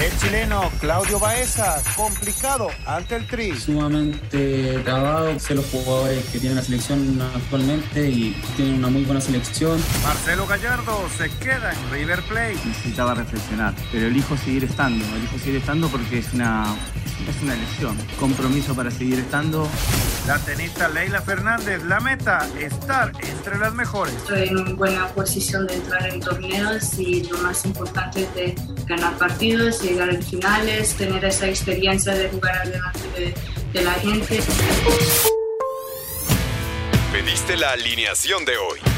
[0.00, 3.58] El chileno Claudio Baeza, complicado ante el Tri.
[3.58, 9.20] Sumamente trabado, sé los jugadores que tienen la selección actualmente y tienen una muy buena
[9.20, 9.80] selección.
[10.04, 12.58] Marcelo Gallardo se queda en River Plate.
[12.64, 16.76] Necesitaba reflexionar, pero elijo seguir estando, elijo seguir estando porque es una,
[17.26, 17.96] es una elección.
[18.18, 19.68] Compromiso para seguir estando.
[20.26, 24.14] La tenista Leila Fernández, la meta, estar entre las mejores.
[24.14, 28.54] Estoy en buena posición de entrar en torneos y lo más importante es de
[28.86, 33.34] ganar partidos, llegar a finales, tener esa experiencia de jugar delante de,
[33.72, 34.40] de la gente.
[37.12, 38.97] Pediste la alineación de hoy.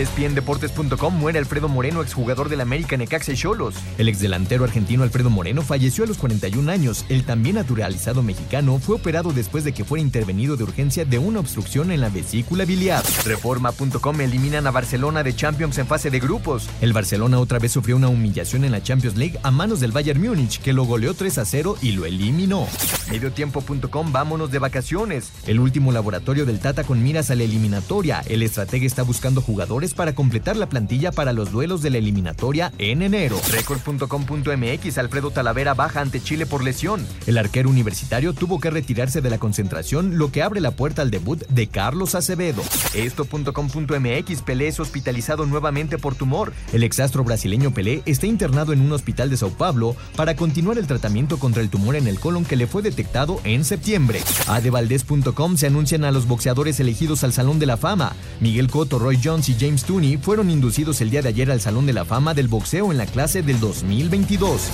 [0.00, 3.74] ESPNDeportes.com muere Alfredo Moreno, exjugador del América Necaxa y Cholos.
[3.98, 7.04] El exdelantero argentino Alfredo Moreno falleció a los 41 años.
[7.08, 11.40] El también naturalizado mexicano fue operado después de que fuera intervenido de urgencia de una
[11.40, 13.04] obstrucción en la vesícula biliar.
[13.24, 16.68] Reforma.com eliminan a Barcelona de Champions en fase de grupos.
[16.80, 20.20] El Barcelona otra vez sufrió una humillación en la Champions League a manos del Bayern
[20.20, 22.66] Múnich, que lo goleó 3 a 0 y lo eliminó.
[23.10, 25.30] Mediotiempo.com vámonos de vacaciones.
[25.46, 28.22] El último laboratorio del Tata con miras a la eliminatoria.
[28.26, 32.72] El estratega está buscando jugadores para completar la plantilla para los duelos de la eliminatoria
[32.78, 33.38] en enero.
[33.50, 37.06] Record.com.mx Alfredo Talavera baja ante Chile por lesión.
[37.26, 41.10] El arquero universitario tuvo que retirarse de la concentración, lo que abre la puerta al
[41.10, 42.62] debut de Carlos Acevedo.
[42.94, 46.52] Esto.com.mx Pelé es hospitalizado nuevamente por tumor.
[46.72, 50.86] El exastro brasileño Pelé está internado en un hospital de Sao Paulo para continuar el
[50.86, 54.20] tratamiento contra el tumor en el colon que le fue detectado en septiembre.
[54.46, 58.12] Adevaldez.com se anuncian a los boxeadores elegidos al Salón de la Fama.
[58.40, 61.86] Miguel Cotto, Roy Jones y James Tooney fueron inducidos el día de ayer al Salón
[61.86, 64.70] de la Fama del Boxeo en la clase del 2022.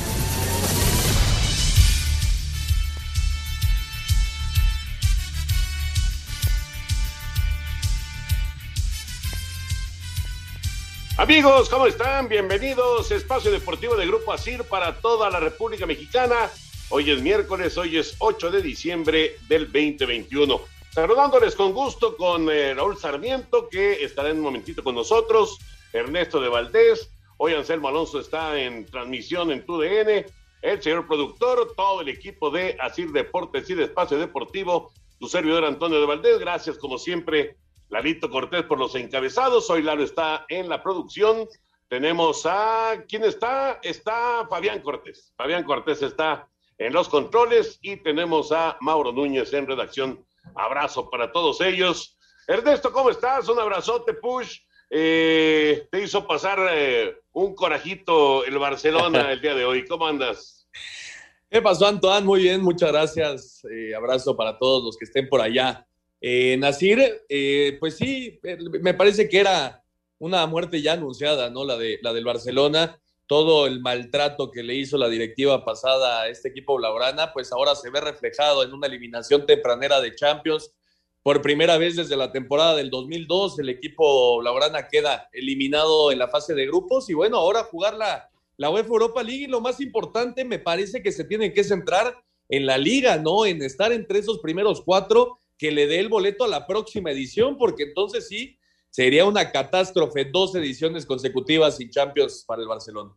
[11.17, 12.29] Amigos, ¿cómo están?
[12.29, 13.11] Bienvenidos.
[13.11, 16.51] Espacio Deportivo de Grupo ASIR para toda la República Mexicana.
[16.89, 20.80] Hoy es miércoles, hoy es 8 de diciembre del 2021.
[20.91, 25.57] Saludándoles con gusto con eh, Raúl Sarmiento, que estará en un momentito con nosotros,
[25.93, 30.27] Ernesto de Valdés, hoy Anselmo Alonso está en transmisión en TUDN,
[30.63, 35.65] el señor productor, todo el equipo de Asir Deportes y de Espacio Deportivo, tu servidor
[35.65, 37.57] Antonio de Valdés, gracias como siempre,
[37.89, 41.49] Lalito Cortés por los encabezados, hoy Lalo está en la producción,
[41.87, 43.79] tenemos a, ¿quién está?
[43.85, 46.49] Está Fabián Cortés, Fabián Cortés está
[46.79, 50.25] en los controles y tenemos a Mauro Núñez en redacción
[50.55, 52.17] Abrazo para todos ellos.
[52.47, 53.49] Ernesto, ¿cómo estás?
[53.49, 54.59] Un abrazote, Push.
[54.91, 59.87] Eh, te hizo pasar eh, un corajito el Barcelona el día de hoy.
[59.87, 60.69] ¿Cómo andas?
[61.49, 62.27] ¿Qué pasó, Antoine?
[62.27, 63.65] Muy bien, muchas gracias.
[63.71, 65.87] Eh, abrazo para todos los que estén por allá.
[66.59, 67.23] Nasir,
[67.81, 68.39] pues sí,
[68.83, 69.83] me parece que era
[70.19, 71.65] una muerte ya anunciada, ¿no?
[71.65, 73.00] La, de, la del Barcelona
[73.31, 77.77] todo el maltrato que le hizo la directiva pasada a este equipo blaugrana, pues ahora
[77.77, 80.73] se ve reflejado en una eliminación tempranera de Champions.
[81.23, 86.27] Por primera vez desde la temporada del 2002, el equipo blaugrana queda eliminado en la
[86.27, 89.81] fase de grupos y bueno, ahora jugar la, la UEFA Europa League y lo más
[89.81, 92.17] importante me parece que se tiene que centrar
[92.49, 93.47] en la liga, ¿no?
[93.47, 97.57] En estar entre esos primeros cuatro que le dé el boleto a la próxima edición,
[97.57, 98.59] porque entonces sí,
[98.91, 103.13] sería una catástrofe dos ediciones consecutivas sin Champions para el Barcelona.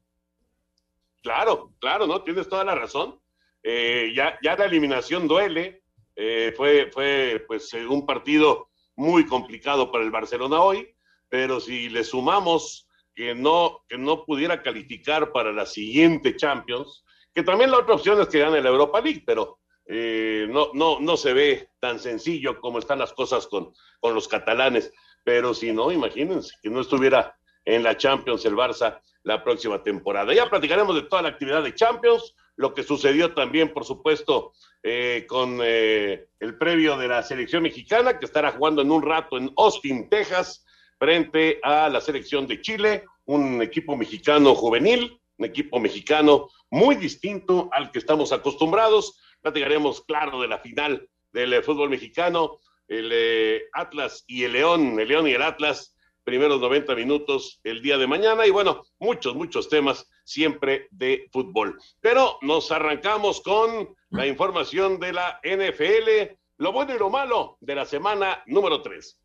[1.21, 2.21] Claro, claro, ¿no?
[2.23, 3.19] Tienes toda la razón.
[3.63, 5.83] Eh, ya, ya la eliminación duele.
[6.15, 10.95] Eh, fue, fue pues eh, un partido muy complicado para el Barcelona hoy,
[11.27, 17.03] pero si le sumamos que no, que no pudiera calificar para la siguiente Champions,
[17.33, 20.99] que también la otra opción es que gane la Europa League, pero eh, no, no,
[20.99, 24.93] no se ve tan sencillo como están las cosas con, con los catalanes.
[25.23, 27.35] Pero si no, imagínense que no estuviera
[27.65, 30.33] en la Champions el Barça la próxima temporada.
[30.33, 34.53] Ya platicaremos de toda la actividad de Champions, lo que sucedió también, por supuesto,
[34.83, 39.37] eh, con eh, el previo de la selección mexicana, que estará jugando en un rato
[39.37, 40.65] en Austin, Texas,
[40.99, 47.69] frente a la selección de Chile, un equipo mexicano juvenil, un equipo mexicano muy distinto
[47.71, 49.19] al que estamos acostumbrados.
[49.41, 52.59] Platicaremos, claro, de la final del eh, fútbol mexicano,
[52.93, 57.97] el Atlas y el León, el León y el Atlas, primeros 90 minutos el día
[57.97, 61.79] de mañana y bueno, muchos, muchos temas siempre de fútbol.
[61.99, 67.75] Pero nos arrancamos con la información de la NFL, lo bueno y lo malo de
[67.75, 69.19] la semana número 3.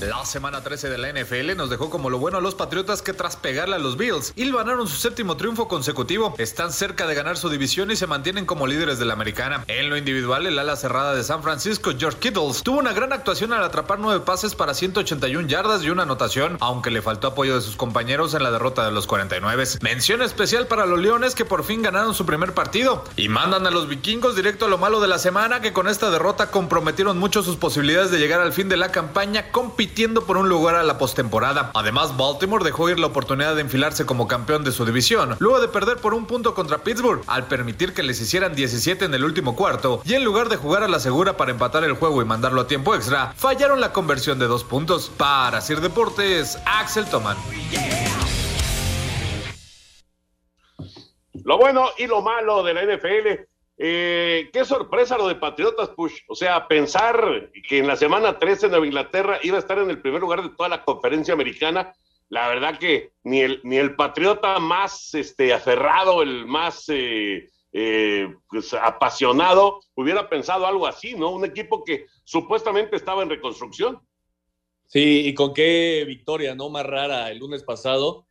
[0.00, 3.12] La semana 13 de la NFL nos dejó como lo bueno a los Patriotas que
[3.12, 7.36] tras pegarle a los Bills, y ganaron su séptimo triunfo consecutivo, están cerca de ganar
[7.36, 9.64] su división y se mantienen como líderes de la americana.
[9.68, 13.52] En lo individual, el ala cerrada de San Francisco, George Kittles, tuvo una gran actuación
[13.52, 17.60] al atrapar nueve pases para 181 yardas y una anotación, aunque le faltó apoyo de
[17.60, 19.64] sus compañeros en la derrota de los 49.
[19.80, 23.70] Mención especial para los Leones que por fin ganaron su primer partido y mandan a
[23.70, 27.42] los vikingos directo a lo malo de la semana que con esta derrota comprometieron mucho
[27.42, 29.52] sus posibilidades de llegar al fin de la campaña
[29.84, 31.70] compitiendo por un lugar a la postemporada.
[31.74, 35.68] Además, Baltimore dejó ir la oportunidad de enfilarse como campeón de su división, luego de
[35.68, 39.54] perder por un punto contra Pittsburgh, al permitir que les hicieran 17 en el último
[39.54, 42.62] cuarto, y en lugar de jugar a la segura para empatar el juego y mandarlo
[42.62, 45.10] a tiempo extra, fallaron la conversión de dos puntos.
[45.18, 47.36] Para Sir Deportes, Axel Toman.
[51.44, 56.20] Lo bueno y lo malo de la NFL eh, qué sorpresa lo de Patriotas, Push.
[56.28, 60.00] O sea, pensar que en la semana 13 Nueva Inglaterra iba a estar en el
[60.00, 61.92] primer lugar de toda la conferencia americana.
[62.28, 68.34] La verdad que ni el, ni el patriota más este, aferrado, el más eh, eh,
[68.48, 71.30] pues, apasionado, hubiera pensado algo así, ¿no?
[71.30, 74.00] Un equipo que supuestamente estaba en reconstrucción.
[74.86, 76.70] Sí, y con qué victoria, ¿no?
[76.70, 78.26] Más rara el lunes pasado,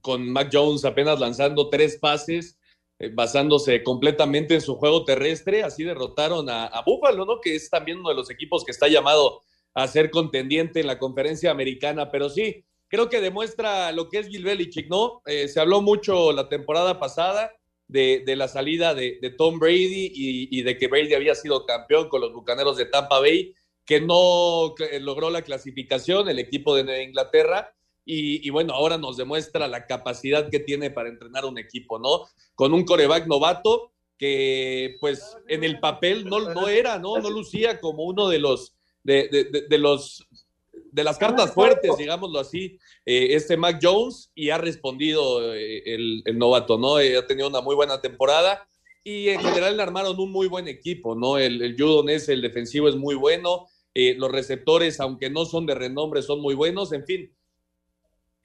[0.00, 2.58] con Mac Jones apenas lanzando tres pases
[2.98, 5.62] eh, basándose completamente en su juego terrestre.
[5.62, 7.40] Así derrotaron a, a Buffalo, ¿no?
[7.40, 9.42] Que es también uno de los equipos que está llamado
[9.74, 12.10] a ser contendiente en la conferencia americana.
[12.10, 15.20] Pero sí, creo que demuestra lo que es Gil Belichick, ¿no?
[15.26, 17.52] Eh, se habló mucho la temporada pasada
[17.88, 22.20] de, la salida de, Tom Brady y, y, de que Brady había sido campeón con
[22.20, 23.54] los Bucaneros de Tampa Bay,
[23.84, 27.75] que no logró la clasificación, el equipo de Nueva Inglaterra.
[28.08, 32.28] Y, bueno, ahora nos demuestra la capacidad que tiene para entrenar un equipo, ¿no?
[32.54, 37.18] Con un coreback novato que pues en el papel no, no era, ¿no?
[37.18, 40.24] No lucía como uno de los, de, los,
[40.72, 46.22] de las cartas fuertes, digámoslo así, eh, este Mac Jones, y ha respondido eh, el,
[46.38, 47.00] novato, ¿no?
[47.00, 48.68] Eh, ha tenido una muy buena temporada
[49.02, 51.38] y en general le armaron un muy buen equipo, ¿no?
[51.38, 55.74] El, el Judon es, el defensivo es muy bueno, los receptores, aunque no son de
[55.74, 57.35] renombre, son muy buenos, en fin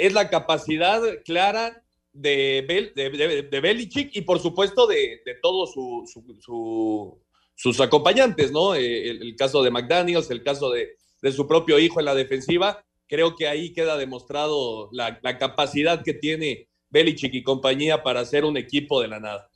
[0.01, 5.73] es la capacidad clara de, de, Belichick y por supuesto de, todos
[7.55, 8.73] sus acompañantes, ¿no?
[8.73, 10.97] Eh, el, caso de McDaniels, el caso de,
[11.31, 16.15] su propio hijo en la defensiva, creo que ahí queda demostrado la, la capacidad que
[16.15, 19.49] tiene Belichick y compañía para hacer un equipo de la nada.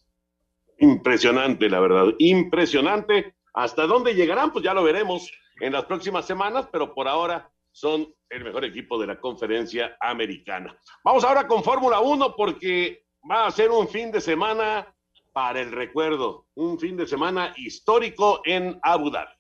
[0.78, 3.34] Impresionante, la verdad, impresionante.
[3.56, 4.52] ¿Hasta dónde llegarán?
[4.52, 8.98] Pues ya lo veremos en las próximas semanas, pero por ahora son el mejor equipo
[8.98, 10.80] de la conferencia americana.
[11.04, 14.96] Vamos ahora con Fórmula 1 porque va a ser un fin de semana
[15.34, 19.35] para el recuerdo, un fin de semana histórico en Abu Dhabi.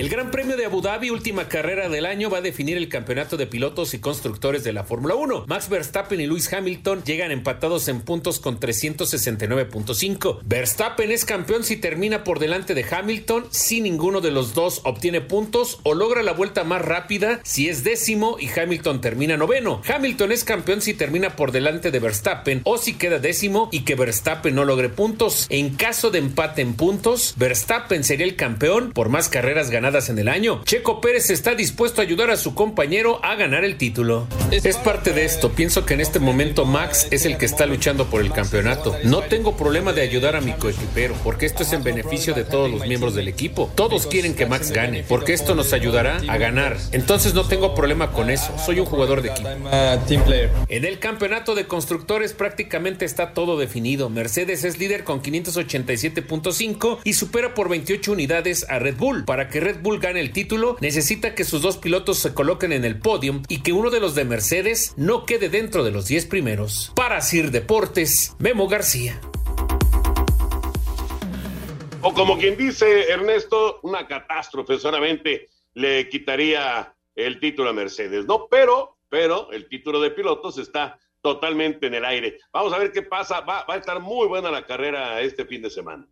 [0.00, 3.36] El Gran Premio de Abu Dhabi, última carrera del año, va a definir el campeonato
[3.36, 5.44] de pilotos y constructores de la Fórmula 1.
[5.46, 10.38] Max Verstappen y Lewis Hamilton llegan empatados en puntos con 369.5.
[10.42, 15.20] Verstappen es campeón si termina por delante de Hamilton, si ninguno de los dos obtiene
[15.20, 19.82] puntos o logra la vuelta más rápida si es décimo y Hamilton termina noveno.
[19.86, 23.96] Hamilton es campeón si termina por delante de Verstappen o si queda décimo y que
[23.96, 25.46] Verstappen no logre puntos.
[25.50, 30.08] En caso de empate en puntos, Verstappen sería el campeón por más carreras ganadas ganadas
[30.08, 30.62] en el año.
[30.64, 34.28] Checo Pérez está dispuesto a ayudar a su compañero a ganar el título.
[34.50, 35.50] Es parte de esto.
[35.50, 38.96] Pienso que en este momento Max es el que está luchando por el campeonato.
[39.02, 42.70] No tengo problema de ayudar a mi coequipero, porque esto es en beneficio de todos
[42.70, 43.70] los miembros del equipo.
[43.74, 46.76] Todos quieren que Max gane, porque esto nos ayudará a ganar.
[46.92, 48.56] Entonces no tengo problema con eso.
[48.64, 49.48] Soy un jugador de equipo.
[50.68, 54.08] En el campeonato de constructores prácticamente está todo definido.
[54.08, 59.24] Mercedes es líder con 587.5 y supera por 28 unidades a Red Bull.
[59.24, 62.98] Para que Red Bull el título, necesita que sus dos pilotos se coloquen en el
[62.98, 66.92] podium y que uno de los de Mercedes no quede dentro de los 10 primeros.
[66.94, 69.20] Para Sir Deportes, Memo García.
[72.02, 78.48] O como quien dice Ernesto, una catástrofe solamente le quitaría el título a Mercedes, ¿no?
[78.48, 82.38] Pero, pero el título de pilotos está totalmente en el aire.
[82.52, 83.40] Vamos a ver qué pasa.
[83.40, 86.08] Va, va a estar muy buena la carrera este fin de semana.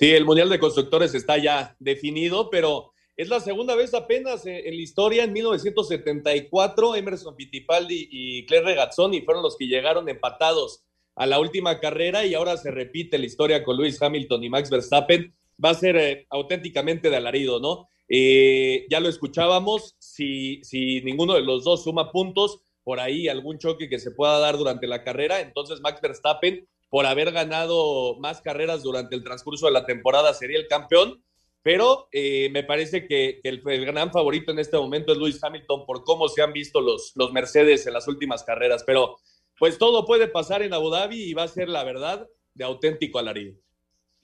[0.00, 4.74] Sí, el Mundial de Constructores está ya definido, pero es la segunda vez apenas en
[4.74, 5.24] la historia.
[5.24, 11.80] En 1974, Emerson Fittipaldi y Claire Regazzoni fueron los que llegaron empatados a la última
[11.80, 15.34] carrera y ahora se repite la historia con Lewis Hamilton y Max Verstappen.
[15.62, 17.90] Va a ser eh, auténticamente de alarido, ¿no?
[18.08, 23.58] Eh, ya lo escuchábamos, si, si ninguno de los dos suma puntos, por ahí algún
[23.58, 28.42] choque que se pueda dar durante la carrera, entonces Max Verstappen, por haber ganado más
[28.42, 31.22] carreras durante el transcurso de la temporada, sería el campeón,
[31.62, 35.86] pero eh, me parece que, el, el, gran favorito en este momento es Lewis Hamilton
[35.86, 39.16] por cómo se han visto los, los Mercedes en las últimas carreras, pero
[39.58, 43.18] pues todo puede pasar en Abu Dhabi y va a ser la verdad de auténtico
[43.18, 43.54] alarido.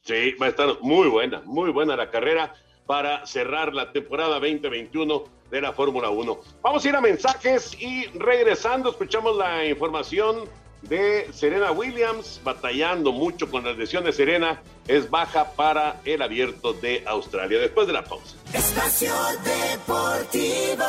[0.02, 2.54] Sí, va a estar muy buena, muy buena la carrera
[2.86, 6.40] para cerrar la temporada 2021 de la Fórmula 1.
[6.62, 10.48] Vamos a ir a mensajes y regresando escuchamos la información
[10.82, 14.16] de Serena Williams, batallando mucho con las lesiones.
[14.16, 17.58] Serena es baja para el abierto de Australia.
[17.58, 18.36] Después de la pausa.
[18.52, 19.12] Espacio
[19.44, 20.84] Deportivo.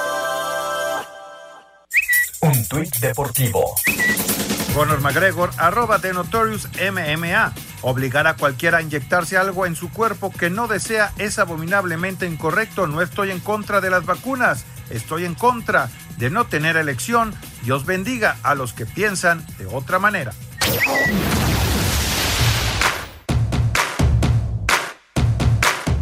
[2.41, 3.75] Un tuit deportivo.
[4.75, 7.51] Conor McGregor, arroba de Notorious MMA.
[7.81, 12.85] Obligar a cualquiera a inyectarse algo en su cuerpo que no desea es abominablemente incorrecto.
[12.85, 14.65] No estoy en contra de las vacunas.
[14.91, 17.33] Estoy en contra de no tener elección.
[17.63, 20.33] Dios bendiga a los que piensan de otra manera.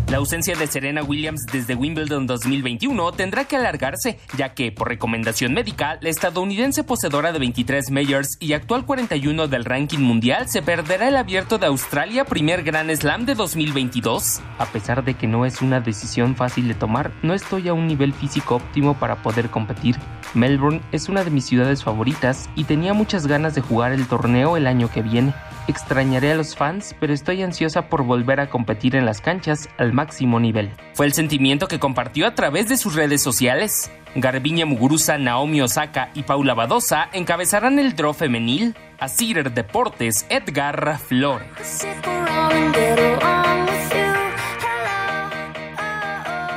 [0.08, 5.52] La ausencia de Serena Williams desde Wimbledon 2021 tendrá que alargarse, ya que, por recomendación
[5.54, 11.08] médica, la estadounidense poseedora de 23 majors y actual 41 del ranking mundial se perderá
[11.08, 14.42] el abierto de Australia primer Grand Slam de 2022.
[14.60, 17.88] A pesar de que no es una decisión fácil de tomar, no estoy a un
[17.88, 19.96] nivel físico óptimo para poder competir.
[20.36, 24.56] Melbourne es una de mis ciudades favoritas y tenía muchas ganas de jugar el torneo
[24.56, 25.34] el año que viene.
[25.68, 29.94] Extrañaré a los fans, pero estoy ansiosa por volver a competir en las canchas al
[29.94, 30.72] máximo nivel.
[30.94, 33.92] Fue el sentimiento que compartió a través de sus redes sociales.
[34.14, 38.76] Garbiña Muguruza, Naomi Osaka y Paula Badosa encabezarán el draw femenil.
[38.98, 41.86] A Cider Deportes, Edgar Flores.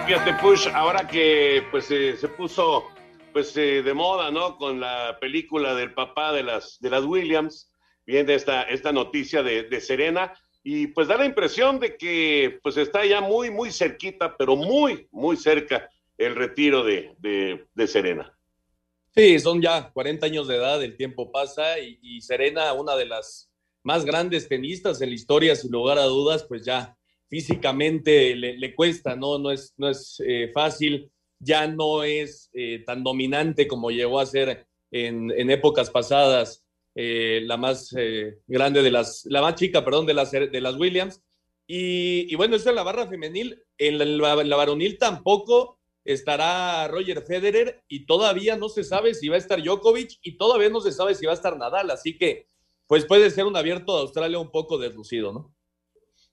[0.07, 2.85] Fíjate, Push, ahora que pues eh, se puso
[3.33, 4.57] pues eh, de moda, ¿no?
[4.57, 7.68] Con la película del papá de las, de las Williams,
[8.09, 10.33] viene esta, esta noticia de, de, Serena
[10.65, 15.07] y pues da la impresión de que pues está ya muy, muy cerquita, pero muy,
[15.11, 18.35] muy cerca el retiro de, de, de Serena.
[19.15, 23.05] Sí, son ya 40 años de edad, el tiempo pasa y, y, Serena, una de
[23.05, 23.51] las
[23.83, 26.97] más grandes tenistas en la historia, sin lugar a dudas, pues ya
[27.29, 29.39] físicamente le, le cuesta, ¿no?
[29.39, 34.25] No es, no es eh, fácil, ya no es eh, tan dominante como llegó a
[34.25, 36.65] ser en, en épocas pasadas
[37.01, 40.75] eh, la más eh, grande de las, la más chica, perdón, de las, de las
[40.75, 41.23] Williams.
[41.65, 47.23] Y, y bueno, eso en la barra femenil, en la, en varonil tampoco estará Roger
[47.23, 50.91] Federer y todavía no se sabe si va a estar Djokovic y todavía no se
[50.91, 52.47] sabe si va a estar Nadal, así que
[52.89, 55.55] pues puede ser un abierto de Australia un poco deslucido, ¿no?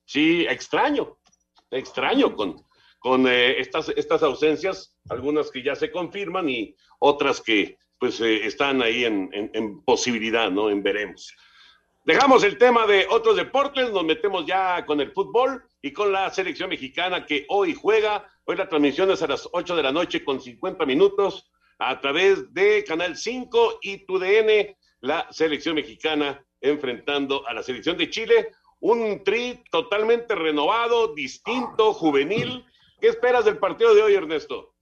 [0.04, 1.16] Sí, extraño,
[1.70, 2.56] extraño con,
[2.98, 8.46] con eh, estas, estas ausencias, algunas que ya se confirman y otras que pues eh,
[8.46, 10.70] están ahí en, en, en, posibilidad, ¿no?
[10.70, 11.34] En veremos.
[12.04, 16.30] Dejamos el tema de otros deportes, nos metemos ya con el fútbol y con la
[16.30, 18.28] selección mexicana que hoy juega.
[18.44, 22.52] Hoy la transmisión es a las 8 de la noche con 50 minutos a través
[22.54, 28.52] de Canal 5 y TUDN, la selección mexicana enfrentando a la selección de Chile.
[28.80, 32.64] Un tri totalmente renovado, distinto, juvenil.
[33.00, 34.74] ¿Qué esperas del partido de hoy, Ernesto?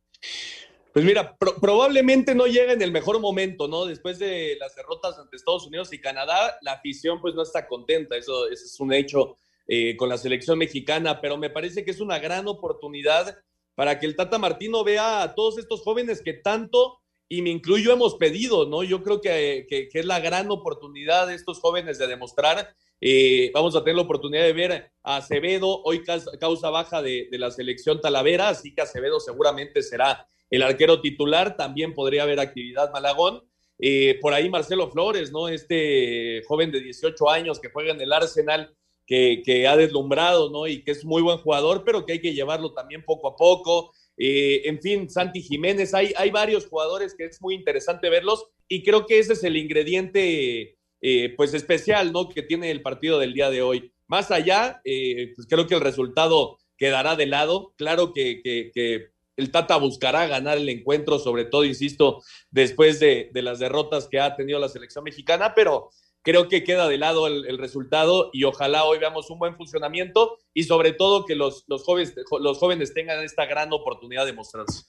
[0.94, 3.84] Pues mira, pro probablemente no llegue en el mejor momento, ¿no?
[3.84, 8.16] Después de las derrotas ante Estados Unidos y Canadá, la afición pues no está contenta,
[8.16, 9.36] eso, eso es un hecho
[9.66, 13.36] eh, con la selección mexicana, pero me parece que es una gran oportunidad
[13.74, 17.92] para que el Tata Martino vea a todos estos jóvenes que tanto, y me incluyo,
[17.92, 18.84] hemos pedido, ¿no?
[18.84, 22.72] Yo creo que, que, que es la gran oportunidad de estos jóvenes de demostrar.
[23.00, 26.04] Eh, vamos a tener la oportunidad de ver a Acevedo, hoy
[26.38, 31.56] causa baja de, de la selección Talavera, así que Acevedo seguramente será el arquero titular,
[31.56, 33.42] también podría haber actividad Malagón.
[33.78, 35.48] Eh, por ahí Marcelo Flores, ¿no?
[35.48, 38.74] Este joven de 18 años que juega en el Arsenal
[39.06, 40.66] que, ha deslumbrado, ¿no?
[40.66, 43.92] Y que es muy buen jugador, pero que hay que llevarlo también poco a poco.
[44.16, 48.82] Eh, en fin, Santi Jiménez, hay, hay varios jugadores que es muy interesante verlos y
[48.82, 52.28] creo que ese es el ingrediente, eh, pues especial, ¿no?
[52.28, 53.92] Que tiene el partido del día de hoy.
[54.06, 57.74] Más allá, pues creo que el resultado quedará de lado.
[57.76, 64.08] Claro que el Tata buscará ganar el encuentro, sobre todo, insisto, después de, las derrotas
[64.08, 65.90] que ha tenido la selección mexicana, pero
[66.22, 70.64] creo que queda de lado el, resultado y ojalá hoy veamos un buen funcionamiento y
[70.64, 74.84] sobre todo que los, los, jóvenes, los jóvenes tengan esta gran oportunidad de mostrarse.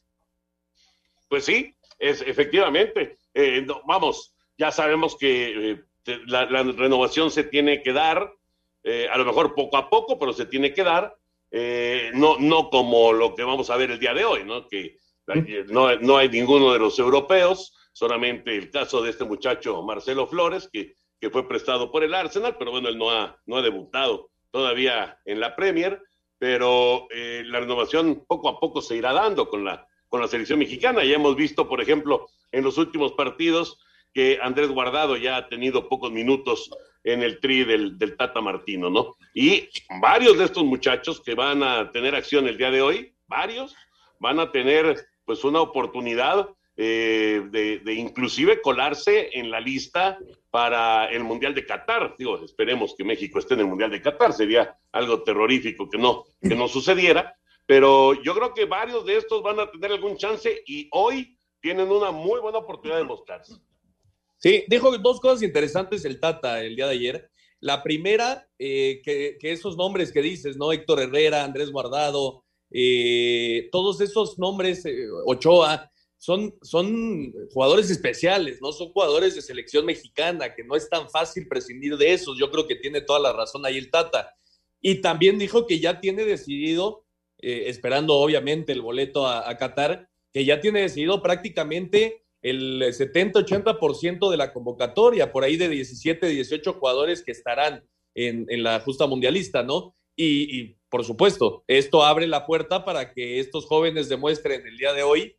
[1.27, 3.17] Pues sí, es, efectivamente.
[3.33, 8.31] Eh, vamos, ya sabemos que eh, la, la, renovación se tiene que dar,
[8.83, 11.17] eh, a lo mejor poco a poco, pero se tiene que dar.
[11.51, 14.67] Eh, no, no como lo que vamos a ver el día de hoy, ¿no?
[14.67, 14.97] Que
[15.67, 20.69] no, no hay ninguno de los europeos, solamente el caso de este muchacho Marcelo Flores,
[20.71, 24.29] que, que fue prestado por el Arsenal, pero bueno, él no ha, no ha debutado
[24.51, 26.01] todavía en la Premier,
[26.37, 30.59] pero eh, la renovación poco a poco se irá dando con la, con la selección
[30.59, 31.03] mexicana.
[31.03, 33.79] Ya hemos visto, por ejemplo, en los últimos partidos
[34.13, 36.69] que Andrés Guardado ya ha tenido pocos minutos
[37.05, 39.15] en el tri del, del, Tata Martino, ¿no?
[39.33, 39.69] Y
[40.01, 43.75] varios de estos muchachos que van a tener acción el día de hoy, varios,
[44.19, 50.17] van a tener pues una oportunidad eh, de, de, inclusive colarse en la lista
[50.49, 52.15] para el Mundial de Qatar.
[52.17, 56.25] Digo, esperemos que México esté en el Mundial de Qatar, sería algo terrorífico que no,
[56.41, 57.35] que no sucediera,
[57.67, 61.91] pero yo creo que varios de estos van a tener algún chance y hoy tienen
[61.91, 63.53] una muy buena oportunidad de mostrarse.
[64.37, 67.31] Sí, dijo dos cosas interesantes el Tata el día de ayer.
[67.59, 70.71] La primera, eh, que, esos nombres que dices, ¿no?
[70.71, 78.71] Héctor Herrera, Andrés Guardado, eh, todos esos nombres, eh, Ochoa, son, son jugadores especiales, ¿no?
[78.71, 82.37] Son jugadores de selección mexicana, que no es tan fácil prescindir de esos.
[82.37, 84.35] Yo creo que tiene toda la razón ahí el Tata.
[84.81, 87.05] Y también dijo que ya tiene decidido,
[87.37, 94.53] esperando obviamente el boleto a Qatar, que ya tiene decidido prácticamente el 70-80% de la
[94.53, 97.83] convocatoria, por ahí de 17, 18 jugadores que estarán
[98.13, 99.95] en, en la justa mundialista, ¿no?
[100.15, 105.01] Y, por supuesto, esto abre la puerta para que estos jóvenes demuestren el día de
[105.01, 105.35] hoy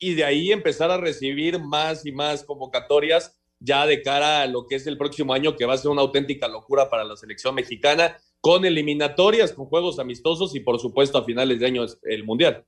[0.00, 4.66] y de ahí empezar a recibir más y más convocatorias ya de cara a lo
[4.66, 7.54] que es el próximo año, que va a ser una auténtica locura para la selección
[7.54, 12.66] mexicana, con eliminatorias, con juegos amistosos y por supuesto a finales de año el Mundial.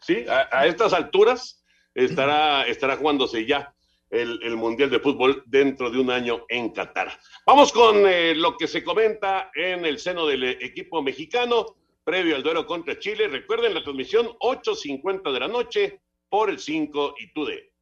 [0.00, 1.55] Sí, a estas alturas
[1.96, 3.74] estará, estará jugándose ya
[4.10, 7.18] el, el, Mundial de Fútbol dentro de un año en Qatar.
[7.44, 12.42] Vamos con eh, lo que se comenta en el seno del equipo mexicano previo al
[12.42, 13.26] duelo contra Chile.
[13.26, 17.72] Recuerden la transmisión 8.50 de la noche por el 5 y Tude.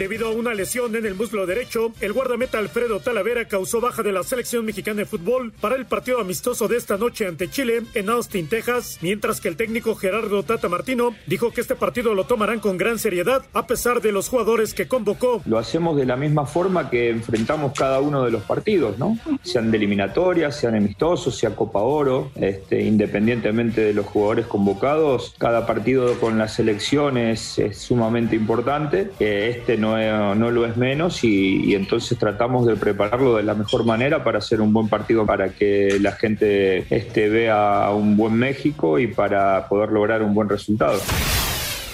[0.00, 4.12] Debido a una lesión en el muslo derecho, el guardameta Alfredo Talavera causó baja de
[4.12, 8.08] la selección mexicana de fútbol para el partido amistoso de esta noche ante Chile en
[8.08, 12.60] Austin, Texas, mientras que el técnico Gerardo Tata Martino dijo que este partido lo tomarán
[12.60, 15.42] con gran seriedad a pesar de los jugadores que convocó.
[15.44, 19.18] Lo hacemos de la misma forma que enfrentamos cada uno de los partidos, ¿no?
[19.42, 25.66] Sean de eliminatorias, sean amistosos, sea Copa Oro, este, independientemente de los jugadores convocados, cada
[25.66, 29.10] partido con la selección es, es sumamente importante.
[29.20, 33.84] Este no no, lo es menos y, y, entonces tratamos de prepararlo de la mejor
[33.84, 38.98] manera para hacer un buen partido para que la gente este, vea un buen México
[38.98, 40.98] y para poder lograr un buen resultado.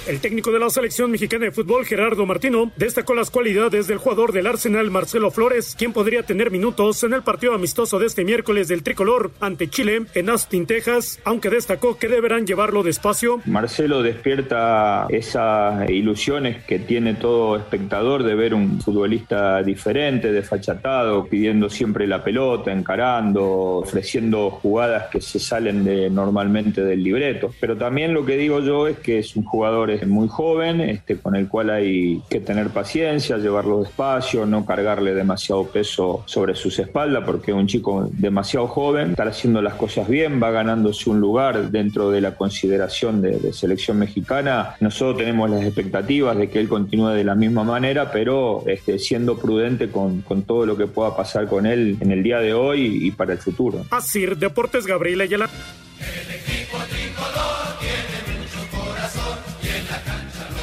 [0.07, 4.31] El técnico de la selección mexicana de fútbol, Gerardo Martino, destacó las cualidades del jugador
[4.31, 8.69] del Arsenal, Marcelo Flores, quien podría tener minutos en el partido amistoso de este miércoles
[8.69, 13.41] del tricolor ante Chile en Austin, Texas, aunque destacó que deberán llevarlo despacio.
[13.47, 21.69] Marcelo despierta esas ilusiones que tiene todo espectador de ver un futbolista diferente, desfachatado, pidiendo
[21.69, 23.45] siempre la pelota, encarando,
[23.79, 27.53] ofreciendo jugadas que se salen de normalmente del libreto.
[27.59, 31.37] Pero también lo que digo yo es que es un jugador muy joven, este, con
[31.37, 37.25] el cual hay que tener paciencia, llevarlo despacio, no cargarle demasiado peso sobre sus espaldas,
[37.25, 41.71] porque es un chico demasiado joven, está haciendo las cosas bien, va ganándose un lugar
[41.71, 44.75] dentro de la consideración de, selección mexicana.
[44.81, 49.39] Nosotros tenemos las expectativas de que él continúe de la misma manera, pero este, siendo
[49.39, 53.07] prudente con, con todo lo que pueda pasar con él en el día de hoy
[53.07, 53.85] y para el futuro.
[53.91, 55.49] Así, Deportes Gabriel Ayala.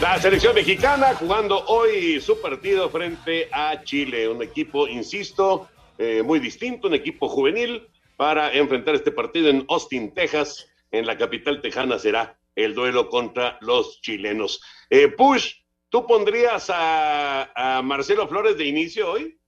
[0.04, 6.40] La selección mexicana jugando hoy su partido frente a Chile, un equipo, insisto, eh, muy
[6.40, 7.88] distinto, un equipo juvenil
[8.18, 13.58] para enfrentar este partido en Austin, Texas, en la capital tejana será el duelo contra
[13.62, 14.62] los chilenos.
[14.90, 15.54] Eh, Push,
[15.88, 19.40] ¿Tú pondrías a, a Marcelo Flores de inicio hoy?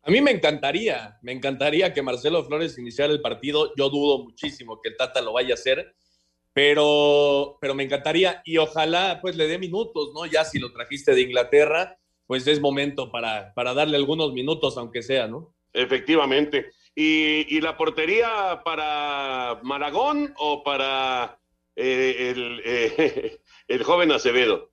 [0.00, 3.74] A mí me encantaría, me encantaría que Marcelo Flores iniciara el partido.
[3.76, 5.94] Yo dudo muchísimo que el Tata lo vaya a hacer,
[6.54, 10.24] pero, pero me encantaría y ojalá pues le dé minutos, ¿no?
[10.24, 15.02] Ya si lo trajiste de Inglaterra, pues es momento para, para darle algunos minutos, aunque
[15.02, 15.52] sea, ¿no?
[15.72, 16.70] Efectivamente.
[16.94, 21.40] ¿Y, y la portería para Maragón o para
[21.74, 24.70] eh, el, eh, el joven Acevedo?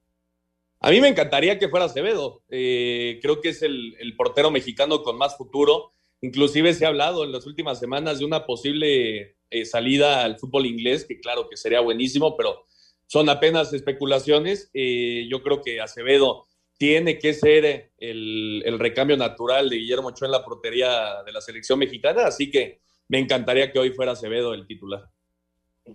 [0.80, 2.44] A mí me encantaría que fuera Acevedo.
[2.50, 5.94] Eh, creo que es el, el, portero mexicano con más futuro.
[6.22, 10.68] Inclusive se ha hablado en las últimas semanas de una posible eh, salida al fútbol
[10.68, 12.66] inglés, que claro que sería buenísimo, pero
[13.08, 14.70] son apenas especulaciones.
[14.74, 20.28] Eh, yo creo que Acevedo tiene que ser el, el, recambio natural de Guillermo Ochoa
[20.28, 24.54] en la portería de la selección mexicana, así que me encantaría que hoy fuera Acevedo
[24.54, 25.10] el titular.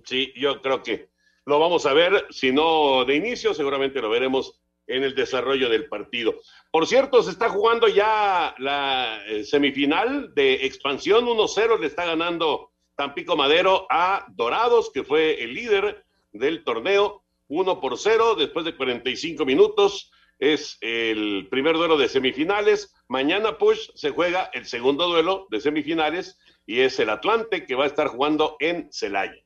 [0.05, 1.09] Sí, yo creo que
[1.47, 5.89] lo vamos a ver, si no de inicio, seguramente lo veremos en el desarrollo del
[5.89, 6.35] partido.
[6.71, 12.73] Por cierto, se está jugando ya la eh, semifinal de expansión 1-0, le está ganando
[12.95, 18.77] Tampico Madero a Dorados, que fue el líder del torneo, 1 por 0 después de
[18.77, 20.11] 45 minutos.
[20.39, 22.95] Es el primer duelo de semifinales.
[23.09, 27.85] Mañana, Push, se juega el segundo duelo de semifinales y es el Atlante que va
[27.85, 29.46] a estar jugando en Celaya.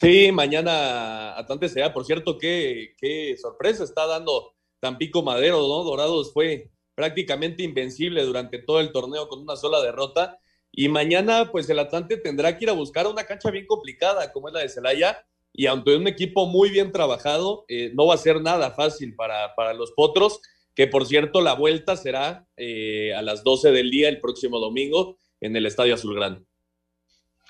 [0.00, 1.92] Sí, mañana Atlante será.
[1.92, 5.84] Por cierto, qué, qué sorpresa está dando Tampico Madero, ¿no?
[5.84, 10.38] Dorados fue prácticamente invencible durante todo el torneo con una sola derrota.
[10.72, 14.48] Y mañana, pues el Atlante tendrá que ir a buscar una cancha bien complicada, como
[14.48, 15.26] es la de Celaya.
[15.52, 19.54] Y aunque un equipo muy bien trabajado, eh, no va a ser nada fácil para,
[19.54, 20.40] para, los potros.
[20.74, 25.18] Que por cierto, la vuelta será eh, a las 12 del día el próximo domingo
[25.42, 26.49] en el Estadio Azulgrande.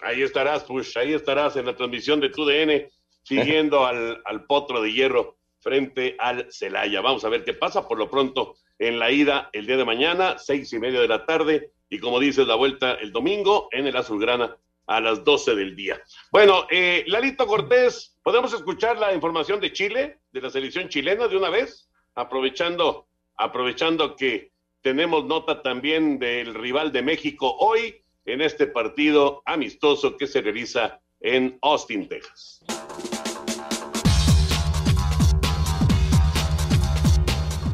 [0.03, 2.91] Ahí estarás, Push, ahí estarás en la transmisión de TUDN,
[3.23, 7.01] siguiendo al, al, potro de hierro frente al Celaya.
[7.01, 10.37] Vamos a ver qué pasa por lo pronto en la ida el día de mañana,
[10.39, 13.97] seis y media de la tarde, y como dices, la vuelta el domingo en el
[13.97, 16.03] Azulgrana a las 12 del día.
[16.33, 21.37] Bueno, eh, Lalito Cortés, ¿podemos escuchar la información de Chile, de la selección chilena de
[21.37, 21.89] una vez?
[22.15, 30.17] Aprovechando, aprovechando que tenemos nota también del rival de México hoy en este partido amistoso
[30.17, 32.61] que se realiza en Austin, Texas.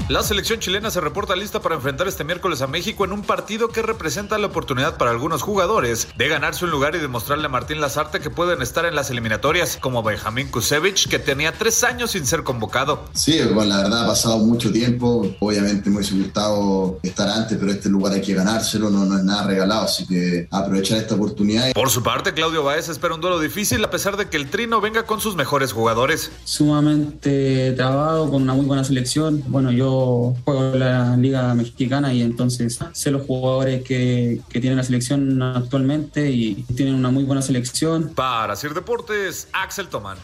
[0.08, 3.70] La selección chilena se reporta lista para enfrentar este miércoles a México en un partido
[3.70, 7.80] que representa la oportunidad para algunos jugadores de ganarse un lugar y demostrarle a Martín
[7.80, 12.24] Lazarte que pueden estar en las eliminatorias, como Benjamín Kusevich, que tenía tres años sin
[12.24, 13.06] ser convocado.
[13.14, 15.26] Sí, bueno, la verdad ha pasado mucho tiempo.
[15.40, 19.24] Obviamente me hubiese gustado estar antes, pero este lugar hay que ganárselo, no, no es
[19.24, 21.72] nada regalado, así que aprovechar esta oportunidad.
[21.72, 24.80] Por su parte, Claudio Baez espera un duelo difícil a pesar de que el trino
[24.80, 26.30] venga con sus mejores jugadores.
[26.44, 29.42] Sumamente trabado, con una muy buena selección.
[29.48, 29.95] Bueno, yo
[30.44, 35.42] juego en la Liga Mexicana y entonces sé los jugadores que, que tiene la selección
[35.42, 38.14] actualmente y tienen una muy buena selección.
[38.14, 40.18] Para hacer deportes, Axel Tomán.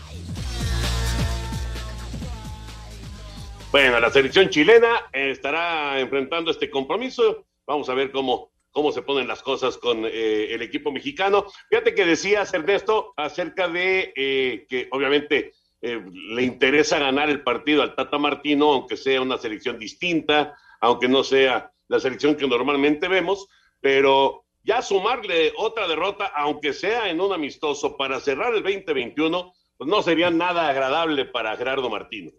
[3.72, 7.46] Bueno, la selección chilena estará enfrentando este compromiso.
[7.66, 11.46] Vamos a ver cómo, cómo se ponen las cosas con eh, el equipo mexicano.
[11.70, 17.82] Fíjate que decías, Ernesto, acerca de eh, que obviamente eh, le interesa ganar el partido
[17.82, 23.08] al Tata Martino, aunque sea una selección distinta, aunque no sea la selección que normalmente
[23.08, 23.48] vemos,
[23.80, 29.90] pero ya sumarle otra derrota, aunque sea en un amistoso, para cerrar el 2021, pues
[29.90, 32.30] no sería nada agradable para Gerardo Martino.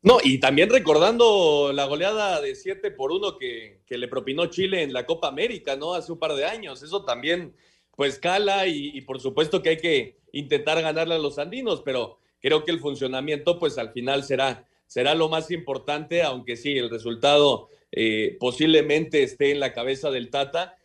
[0.00, 4.82] No, y también recordando la goleada de 7 por 1 que, que, le propinó Chile
[4.82, 5.92] en la Copa América, ¿no?
[5.92, 6.82] Hace un par de años.
[6.82, 7.54] Eso también,
[7.96, 12.18] pues, cala y, y por supuesto que hay que intentar ganarle a los andinos, pero
[12.40, 16.90] creo que el funcionamiento, pues al final será, será lo más importante, aunque sí, el
[16.90, 20.76] resultado eh, posiblemente esté en la cabeza del Tata.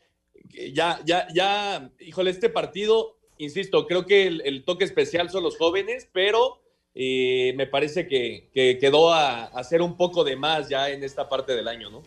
[0.73, 5.57] Ya, ya, ya, híjole, este partido, insisto, creo que el, el toque especial son los
[5.57, 6.59] jóvenes, pero
[6.95, 11.03] eh, me parece que, que quedó a, a, hacer un poco de más ya en
[11.03, 12.03] esta parte del año, ¿no?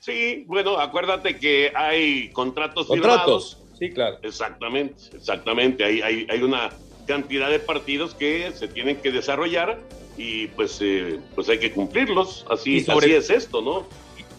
[0.00, 3.78] Sí, bueno, acuérdate que hay contratos, contratos firmados.
[3.78, 4.18] Sí, claro.
[4.22, 5.84] Exactamente, exactamente.
[5.84, 6.70] Hay, hay, hay una
[7.10, 9.80] cantidad de partidos que se tienen que desarrollar
[10.16, 12.46] y pues, eh, pues hay que cumplirlos.
[12.48, 13.84] Así, sobre, así es esto, ¿no?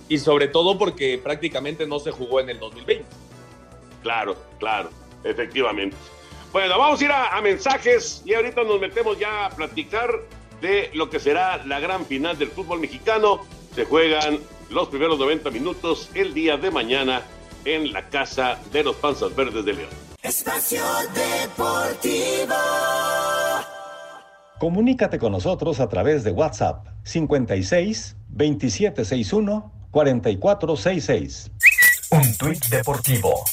[0.08, 3.04] Y, y, sobre todo porque prácticamente no se jugó en el 2020.
[4.02, 4.90] Claro, claro,
[5.26, 5.98] efectivamente.
[6.54, 10.22] Bueno, vamos a ir a, a mensajes y ahorita nos metemos ya a platicar
[10.62, 13.42] de lo que será la gran final del fútbol mexicano.
[13.76, 17.22] Se juegan los primeros 90 minutos el día de mañana
[17.66, 20.11] en la casa de los Panzas Verdes de León.
[20.24, 20.84] Espacio
[21.16, 22.54] Deportivo.
[24.60, 31.52] Comunícate con nosotros a través de WhatsApp 56 2761 4466.
[32.12, 33.44] Un tuit deportivo.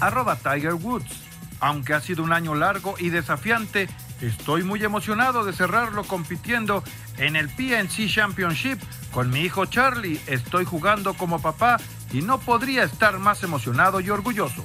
[0.00, 1.22] Arroba Tiger Woods.
[1.60, 3.88] Aunque ha sido un año largo y desafiante,
[4.20, 6.82] estoy muy emocionado de cerrarlo compitiendo
[7.18, 8.80] en el PNC Championship.
[9.12, 11.76] Con mi hijo Charlie estoy jugando como papá
[12.12, 14.64] y no podría estar más emocionado y orgulloso.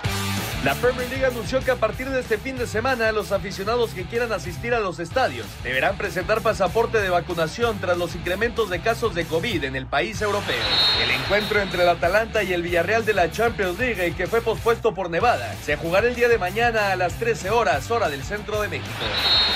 [0.63, 4.03] La Premier League anunció que a partir de este fin de semana los aficionados que
[4.03, 9.15] quieran asistir a los estadios deberán presentar pasaporte de vacunación tras los incrementos de casos
[9.15, 10.63] de COVID en el país europeo.
[11.03, 14.93] El encuentro entre el Atalanta y el Villarreal de la Champions League, que fue pospuesto
[14.93, 18.61] por Nevada, se jugará el día de mañana a las 13 horas, hora del centro
[18.61, 18.91] de México.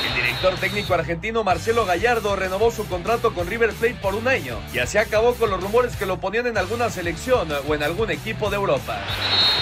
[0.08, 4.58] El director técnico argentino Marcelo Gallardo renovó su contrato con River Plate por un año
[4.74, 8.10] y así acabó con los rumores que lo ponían en alguna selección o en algún
[8.10, 9.00] equipo de Europa.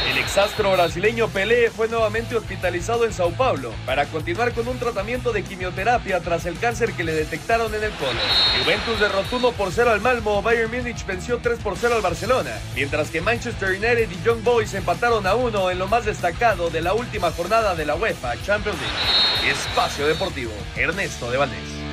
[0.10, 5.32] El exastro brasileño Pelé fue nuevamente hospitalizado en Sao Paulo para continuar con un tratamiento
[5.32, 8.18] de quimioterapia tras el cáncer que le detectaron en el colon.
[8.62, 12.52] Juventus derrotó 1 por 0 al Malmo, Bayern Múnich venció 3 por 0 al Barcelona,
[12.76, 16.82] mientras que Manchester United y Young Boys empataron a 1 en lo más destacado de
[16.82, 19.52] la última jornada de la UEFA Champions League.
[19.52, 21.84] Espacio Deportivo, Ernesto de Valdés.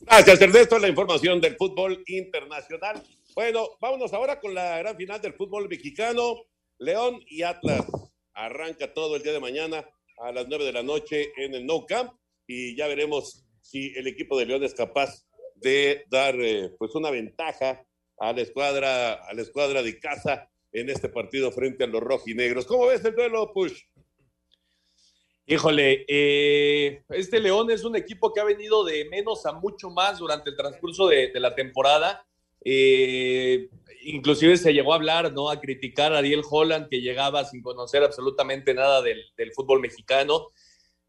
[0.00, 0.78] Gracias, Ernesto.
[0.78, 3.00] La información del fútbol internacional.
[3.34, 6.42] Bueno, vámonos ahora con la gran final del fútbol mexicano.
[6.78, 7.86] León y Atlas.
[8.34, 9.86] Arranca todo el día de mañana
[10.18, 12.12] a las 9 de la noche en el No Camp
[12.46, 17.10] y ya veremos si el equipo de León es capaz de dar eh, pues una
[17.10, 17.84] ventaja
[18.18, 22.66] a la escuadra a la escuadra de casa en este partido frente a los rojinegros.
[22.66, 23.80] ¿Cómo ves el duelo, Push?
[25.46, 30.18] Híjole, eh, este León es un equipo que ha venido de menos a mucho más
[30.18, 32.24] durante el transcurso de, de la temporada.
[32.64, 33.68] Eh,
[34.02, 35.50] inclusive se llegó a hablar, ¿no?
[35.50, 40.48] A criticar a Ariel Holland, que llegaba sin conocer absolutamente nada del, fútbol mexicano.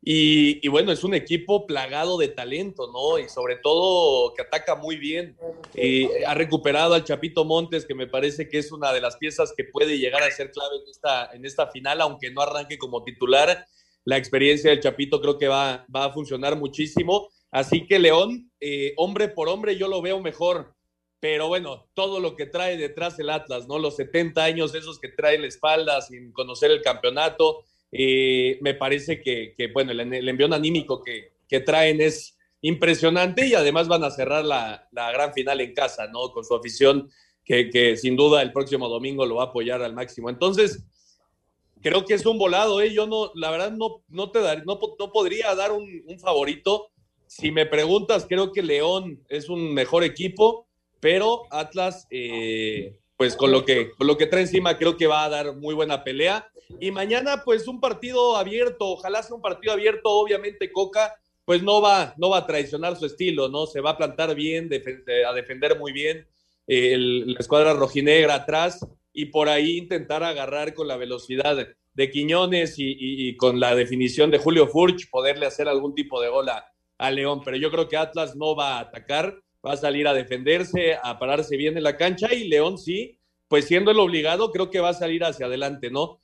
[0.03, 3.19] Y, y, bueno, es un equipo plagado de talento, ¿no?
[3.19, 5.37] Y sobre todo que ataca muy bien.
[5.75, 9.53] Eh, ha recuperado al Chapito Montes, que me parece que es una de las piezas
[9.55, 13.03] que puede llegar a ser clave en esta, en esta final, aunque no arranque como
[13.03, 13.67] titular.
[14.03, 17.29] La experiencia del Chapito creo que va, va a funcionar muchísimo.
[17.51, 20.73] Así que León, eh, hombre por hombre, yo lo veo mejor
[21.21, 23.77] pero bueno, todo lo que trae detrás el Atlas, ¿no?
[23.77, 29.21] Los 70 años esos que trae la espalda sin conocer el campeonato, eh, me parece
[29.21, 34.09] que, que bueno, el, envión anímico que, que, traen es impresionante y además van a
[34.09, 36.31] cerrar la, la gran final en casa, ¿no?
[36.31, 37.11] Con su afición
[37.45, 40.27] que, que, sin duda el próximo domingo lo va a apoyar al máximo.
[40.27, 40.83] Entonces,
[41.83, 42.91] creo que es un volado, ¿eh?
[42.91, 46.89] Yo no, la verdad no, no te dar, no, no podría dar un favorito.
[47.27, 50.67] Si me preguntas, creo que León es un mejor equipo
[51.01, 55.25] pero Atlas, eh, pues con lo, que, con lo que trae encima, creo que va
[55.25, 56.47] a dar muy buena pelea.
[56.79, 61.81] Y mañana, pues un partido abierto, ojalá sea un partido abierto, obviamente Coca, pues no
[61.81, 63.65] va, no va a traicionar su estilo, ¿no?
[63.65, 64.69] Se va a plantar bien,
[65.27, 66.27] a defender muy bien
[66.67, 71.57] eh, la escuadra rojinegra atrás y por ahí intentar agarrar con la velocidad
[71.95, 76.49] de, Quiñones y, con la definición de Julio Furch, poderle hacer algún tipo de gol
[76.49, 76.65] a,
[76.97, 77.41] a León.
[77.43, 79.35] Pero yo creo que Atlas no va a atacar
[79.65, 83.65] va a salir a defenderse, a pararse bien en la cancha y León sí, pues
[83.65, 86.19] siendo el obligado, creo que va a salir hacia adelante, ¿no?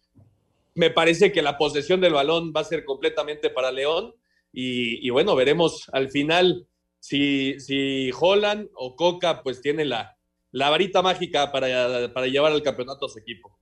[0.76, 4.14] Me parece que la posesión del balón va a ser completamente para León
[4.54, 6.66] y, bueno, veremos al final
[7.00, 10.18] si, si Holland o Coca pues tiene la,
[10.52, 13.58] la varita mágica para, para llevar al campeonato a su equipo.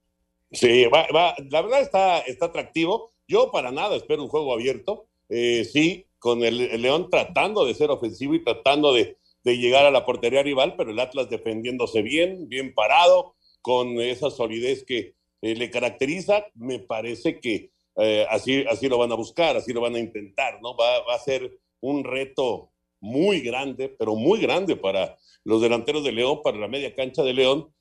[0.51, 3.09] Sí, va, va, la verdad está, está atractivo.
[3.27, 5.07] Yo para nada espero un juego abierto.
[5.27, 9.91] Eh, sí, con el León tratando de ser ofensivo y tratando de, de llegar a
[9.91, 15.55] la portería rival, pero el Atlas defendiéndose bien, bien parado, con esa solidez que eh,
[15.55, 19.95] le caracteriza, me parece que eh, así, así lo van a buscar, así lo van
[19.95, 20.75] a intentar, ¿no?
[20.75, 26.11] Va, va, a ser un reto muy grande, pero muy grande para los delanteros de
[26.11, 27.71] León, para la media cancha de León,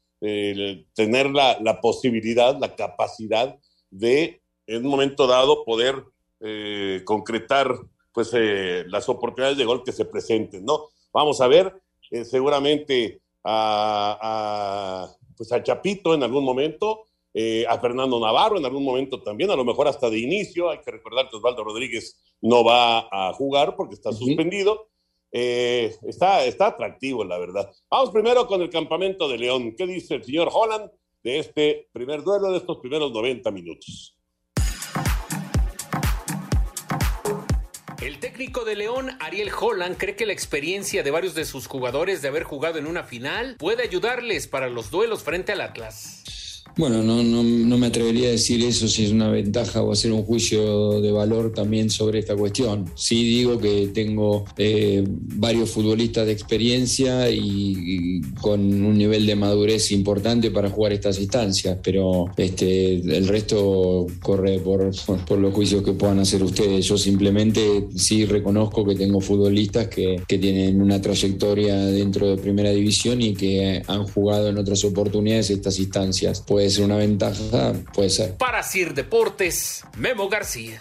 [0.95, 3.59] tener la, la, posibilidad, la capacidad
[3.91, 6.03] de, en un momento dado, poder
[6.41, 7.75] eh, concretar
[8.13, 8.31] pues
[8.87, 10.89] las oportunidades de gol que se presenten, ¿no?
[11.15, 11.73] Vamos a ver,
[12.11, 18.65] eh, seguramente a, a, pues a Chapito en algún momento, eh, a Fernando Navarro en
[18.65, 20.71] algún momento también, a lo mejor hasta de inicio.
[20.71, 24.27] Hay que recordar que Osvaldo Rodríguez no va a jugar porque está uh -huh.
[24.27, 24.89] suspendido.
[25.31, 27.71] Eh, está, está atractivo, la verdad.
[27.89, 29.75] Vamos primero con el campamento de León.
[29.77, 30.91] ¿Qué dice el señor Holland
[31.23, 34.14] de este primer duelo, de estos primeros 90 minutos?
[38.05, 42.21] El técnico de León, Ariel Holland, cree que la experiencia de varios de sus jugadores
[42.21, 46.23] de haber jugado en una final puede ayudarles para los duelos frente al Atlas.
[46.77, 50.11] Bueno, no, no, no, me atrevería a decir eso si es una ventaja o hacer
[50.11, 52.87] un juicio de valor también sobre esta cuestión.
[52.97, 59.93] Sí digo que tengo eh, varios futbolistas de experiencia y, con un nivel de madurez
[59.93, 64.91] importante para jugar estas instancias, pero este, el resto corre por,
[65.27, 66.87] por los juicios que puedan hacer ustedes.
[66.87, 72.71] Yo simplemente sí reconozco que tengo futbolistas que, que tienen una trayectoria dentro de primera
[72.71, 76.43] división y que han jugado en otras oportunidades estas instancias.
[76.45, 78.37] Puede ser una ventaja, puede ser.
[78.37, 80.81] Para Sir Deportes, Memo García.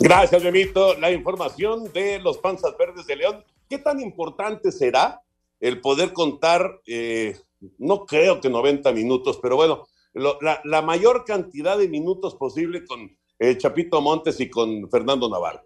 [0.00, 0.98] Gracias, Memito.
[0.98, 3.44] La información de los Panzas Verdes de León.
[3.68, 5.22] ¿Qué tan importante será
[5.58, 7.36] el poder contar, eh,
[7.78, 12.84] no creo que 90 minutos, pero bueno, lo, la, la, mayor cantidad de minutos posible
[12.84, 15.62] con eh, Chapito Montes y con Fernando Navarro?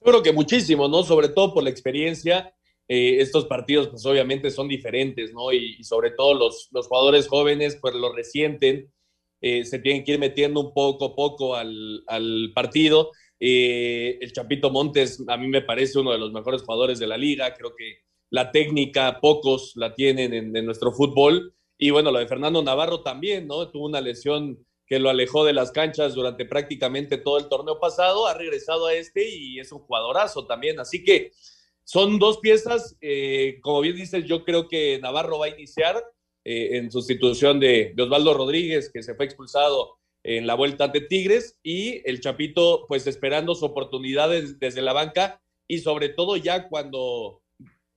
[0.00, 1.02] Yo creo que muchísimo, ¿no?
[1.02, 2.54] Sobre todo por la experiencia
[2.88, 5.52] eh, estos partidos pues obviamente son diferentes, ¿no?
[5.52, 8.92] Y, y sobre todo los, los, jugadores jóvenes pues lo resienten,
[9.40, 13.10] eh, se tienen que ir metiendo un poco a poco al, al partido.
[13.40, 17.16] Eh, el Chapito Montes a mí me parece uno de los mejores jugadores de la
[17.18, 17.98] liga, creo que
[18.30, 21.54] la técnica pocos la tienen en, en nuestro fútbol.
[21.78, 23.68] Y bueno, lo de Fernando Navarro también, ¿no?
[23.70, 28.26] Tuvo una lesión que lo alejó de las canchas durante prácticamente todo el torneo pasado,
[28.26, 30.78] ha regresado a este y es un jugadorazo también.
[30.78, 31.32] Así que
[31.86, 36.02] son dos piezas, eh, como bien dices, yo creo que Navarro va a iniciar
[36.44, 41.60] eh, en sustitución de, Osvaldo Rodríguez, que se fue expulsado en la vuelta ante Tigres,
[41.62, 47.42] y el Chapito, pues esperando su oportunidad desde la banca y sobre todo ya cuando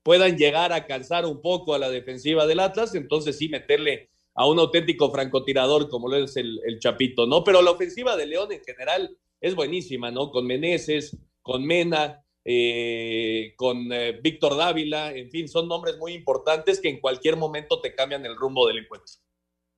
[0.03, 4.45] puedan llegar a cansar un poco a la defensiva del Atlas, entonces sí meterle a
[4.45, 7.43] un auténtico francotirador como lo es el, el Chapito, ¿no?
[7.43, 10.29] Pero la ofensiva de León en general es buenísima, ¿no?
[10.29, 16.81] Con Meneses, con Mena, eh, con eh, Víctor Dávila, en fin, son nombres muy importantes
[16.81, 19.13] que en cualquier momento te cambian el rumbo del encuentro.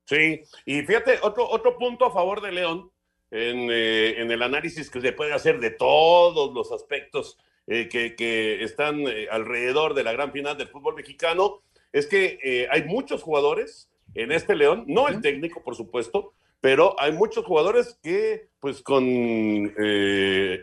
[0.05, 2.89] Sí, y fíjate, otro, otro punto a favor de León
[3.29, 8.15] en, eh, en el análisis que se puede hacer de todos los aspectos eh, que,
[8.15, 13.89] que, están alrededor de la gran final del fútbol mexicano es que hay muchos jugadores
[14.15, 16.31] en este León, no el técnico, por supuesto,
[16.61, 19.03] pero hay muchos jugadores que, pues con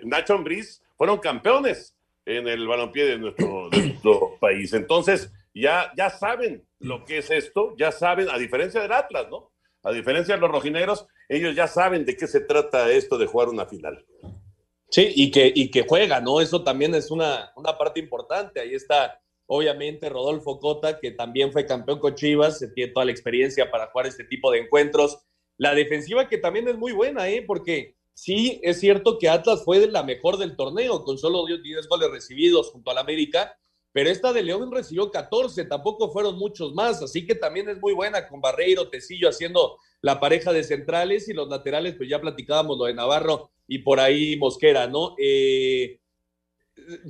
[0.09, 1.98] Nacho Ambriz, fueron campeones
[2.29, 4.73] en el balompié de nuestro, país.
[4.75, 9.51] Entonces, ya, ya saben lo que es esto, ya saben, a diferencia del Atlas, ¿no?
[9.83, 13.49] A diferencia de los rojinegros, ellos ya saben de qué se trata esto de jugar
[13.49, 14.05] una final.
[14.91, 16.41] Sí, y que, y que juega, ¿no?
[16.41, 18.61] Eso también es una, una parte importante.
[18.61, 23.71] Ahí está, obviamente, Rodolfo Cota, que también fue campeón con Chivas, tiene toda la experiencia
[23.71, 25.19] para jugar este tipo de encuentros.
[25.57, 27.43] La defensiva que también es muy buena, ¿eh?
[27.47, 32.11] Porque sí es cierto que Atlas fue la mejor del torneo, con solo 10 goles
[32.11, 33.57] recibidos junto al América,
[33.93, 37.95] pero esta de León recibió 14, tampoco fueron muchos más, así que también es muy
[37.95, 42.77] buena con Barreiro, Tecillo haciendo la pareja de centrales y los laterales, pues ya platicábamos
[42.77, 45.15] lo de Navarro y por ahí Mosquera, ¿no?
[45.17, 46.01] Eh,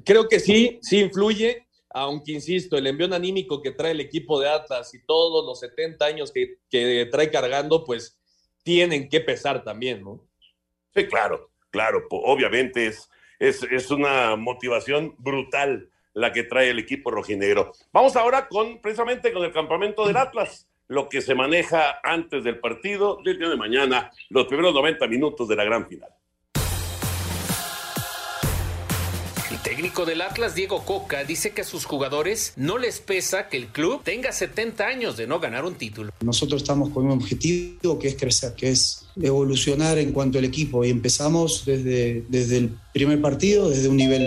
[0.04, 4.50] creo que sí, sí influye, aunque insisto, el envío anímico que trae el equipo de
[4.50, 8.20] Atlas y todos los 70 años que, que trae cargando, pues
[8.62, 10.27] tienen que pesar también, ¿no?
[10.94, 17.10] Sí, claro, claro, obviamente es, es, es, una motivación brutal la que trae el equipo
[17.10, 17.72] rojinegro.
[17.92, 22.58] Vamos ahora con precisamente con el campamento del Atlas, lo que se maneja antes del
[22.58, 26.10] partido del día de mañana, los primeros 90 minutos de la gran final.
[29.68, 33.66] Técnico del Atlas, Diego Coca, dice que a sus jugadores no les pesa que el
[33.66, 36.10] club tenga 70 años de no ganar un título.
[36.22, 40.86] Nosotros estamos con un objetivo que es crecer, que es evolucionar en cuanto al equipo
[40.86, 44.26] y empezamos desde, desde el primer partido, desde un nivel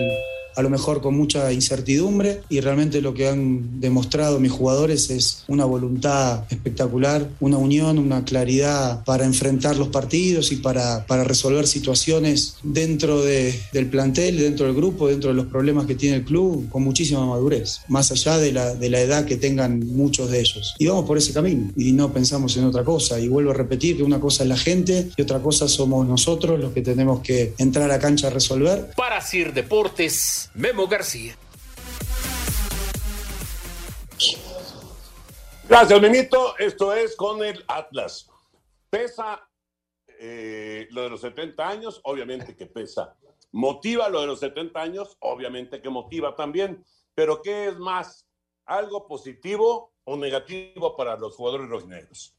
[0.55, 5.43] a lo mejor con mucha incertidumbre y realmente lo que han demostrado mis jugadores es
[5.47, 11.67] una voluntad espectacular, una unión, una claridad para enfrentar los partidos y para, para resolver
[11.67, 16.23] situaciones dentro de, del plantel, dentro del grupo, dentro de los problemas que tiene el
[16.23, 20.39] club, con muchísima madurez, más allá de la, de la edad que tengan muchos de
[20.39, 20.75] ellos.
[20.79, 23.19] Y vamos por ese camino y no pensamos en otra cosa.
[23.19, 26.59] Y vuelvo a repetir que una cosa es la gente y otra cosa somos nosotros
[26.59, 28.91] los que tenemos que entrar a cancha a resolver.
[28.95, 30.40] Para Sir Deportes.
[30.53, 31.35] Memo García.
[35.67, 36.57] Gracias, Memito.
[36.57, 38.29] Esto es con el Atlas.
[38.89, 39.47] Pesa
[40.19, 43.15] eh, lo de los 70 años, obviamente que pesa.
[43.51, 46.83] Motiva lo de los 70 años, obviamente que motiva también.
[47.15, 48.27] Pero ¿qué es más?
[48.65, 52.35] ¿Algo positivo o negativo para los jugadores rojinegros?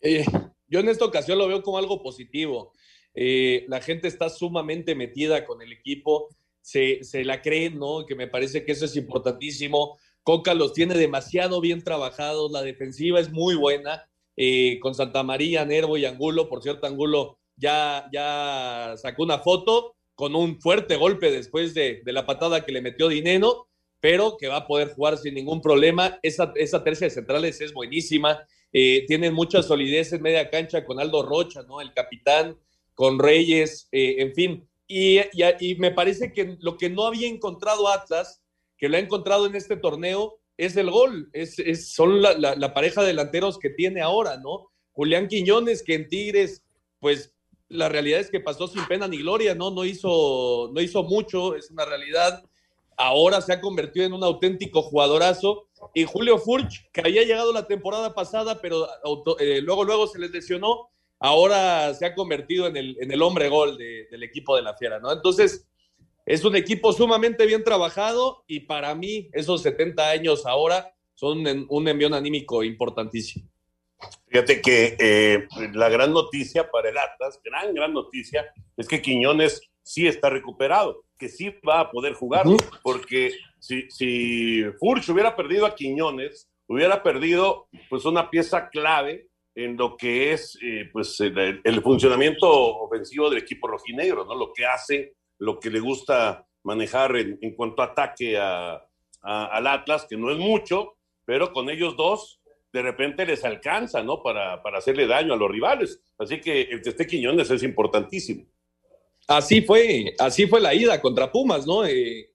[0.00, 0.24] Eh,
[0.68, 2.72] yo en esta ocasión lo veo como algo positivo.
[3.14, 6.28] Eh, la gente está sumamente metida con el equipo,
[6.62, 8.06] se, se la creen, ¿no?
[8.06, 9.98] Que me parece que eso es importantísimo.
[10.22, 15.64] Coca los tiene demasiado bien trabajados, la defensiva es muy buena, eh, con Santa María,
[15.64, 16.48] Nervo y Angulo.
[16.48, 22.12] Por cierto, Angulo ya, ya sacó una foto con un fuerte golpe después de, de
[22.12, 23.68] la patada que le metió Dineno,
[24.00, 26.18] pero que va a poder jugar sin ningún problema.
[26.22, 28.40] Esa, esa tercia de centrales es buenísima.
[28.72, 31.80] Eh, tienen mucha solidez en media cancha con Aldo Rocha, ¿no?
[31.80, 32.58] El capitán,
[32.94, 34.68] con Reyes, eh, en fin.
[34.94, 35.20] Y,
[35.60, 38.42] y, me parece que lo que no había encontrado Atlas,
[38.76, 41.30] que lo ha encontrado en este torneo, es el gol.
[41.32, 44.70] Es, es son la, pareja de delanteros que tiene ahora, ¿no?
[44.92, 46.62] Julián Quiñones, que en Tigres,
[47.00, 47.32] pues
[47.70, 49.70] la realidad es que pasó sin pena ni gloria, ¿no?
[49.70, 52.44] No hizo, no hizo mucho, es una realidad.
[52.98, 55.68] Ahora se ha convertido en un auténtico jugadorazo.
[55.94, 60.18] Y Julio Furch, que había llegado la temporada pasada, pero auto, eh, luego, luego se
[60.18, 60.90] les lesionó,
[61.22, 64.74] ahora se ha convertido en el, en el hombre gol de, del equipo de la
[64.74, 65.12] Fiera, ¿no?
[65.12, 65.68] Entonces,
[66.26, 71.88] es un equipo sumamente bien trabajado y para mí esos 70 años ahora son un,
[71.88, 73.48] envión anímico importantísimo.
[74.26, 79.60] Fíjate que eh, la gran noticia para el Atlas, gran, gran noticia, es que Quiñones
[79.82, 82.80] sí está recuperado, que sí va a poder jugar, uh -huh.
[82.82, 89.76] porque si, si Furch hubiera perdido a Quiñones, hubiera perdido pues una pieza clave en
[89.76, 94.34] lo que es eh, pues el, funcionamiento ofensivo del equipo rojinegro, ¿no?
[94.34, 98.82] Lo que hace, lo que le gusta manejar en, cuanto a ataque a,
[99.20, 102.40] al Atlas, que no es mucho, pero con ellos dos
[102.72, 104.22] de repente les alcanza, ¿no?
[104.22, 106.00] Para, para hacerle daño a los rivales.
[106.18, 108.46] Así que el que Quiñones es importantísimo.
[109.28, 111.84] Así fue, así fue la ida contra Pumas, ¿no?
[111.84, 112.30] Eh,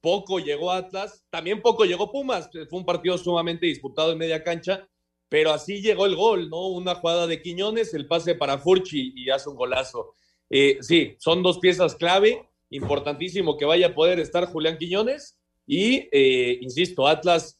[0.00, 4.86] poco llegó Atlas, también poco llegó Pumas, fue un partido sumamente disputado en media cancha,
[5.28, 6.68] pero así llegó el gol, ¿no?
[6.68, 10.14] Una jugada de Quiñones, el pase para Furchi y hace un golazo.
[10.50, 16.08] Eh, sí, son dos piezas clave, importantísimo que vaya a poder estar Julián Quiñones y,
[16.12, 17.58] eh, insisto, Atlas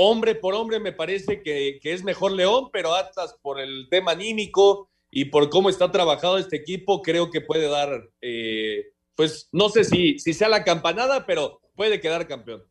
[0.00, 4.88] hombre por hombre me parece que, es mejor León, pero Atlas por el tema anímico
[5.10, 9.82] y por cómo está trabajado este equipo, creo que puede dar, eh, pues no sé
[9.82, 12.62] si, si sea la campanada, pero puede quedar campeón.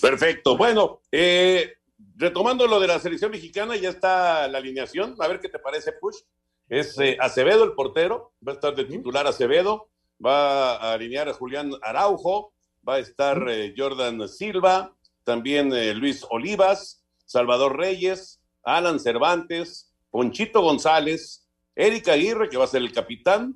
[0.00, 0.56] Perfecto.
[0.56, 1.74] Bueno, eh,
[2.16, 5.14] retomando lo de la selección mexicana, ya está la alineación.
[5.18, 6.16] A ver qué te parece, Push.
[6.68, 9.90] Es eh, Acevedo el portero, va a estar de titular Acevedo,
[10.24, 12.52] va a alinear a Julián Araujo,
[12.86, 14.94] va a estar eh, Jordan Silva,
[15.24, 22.68] también eh, Luis Olivas, Salvador Reyes, Alan Cervantes, Ponchito González, Erika Aguirre, que va a
[22.68, 23.54] ser el capitán,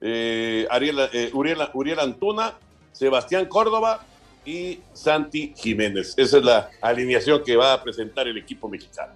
[0.00, 2.56] Ariel, Uriel, Uriel, Antuna,
[2.92, 4.06] Sebastián Córdoba
[4.44, 6.14] y Santi Jiménez.
[6.16, 9.12] Esa es la alineación que va a presentar el equipo mexicano.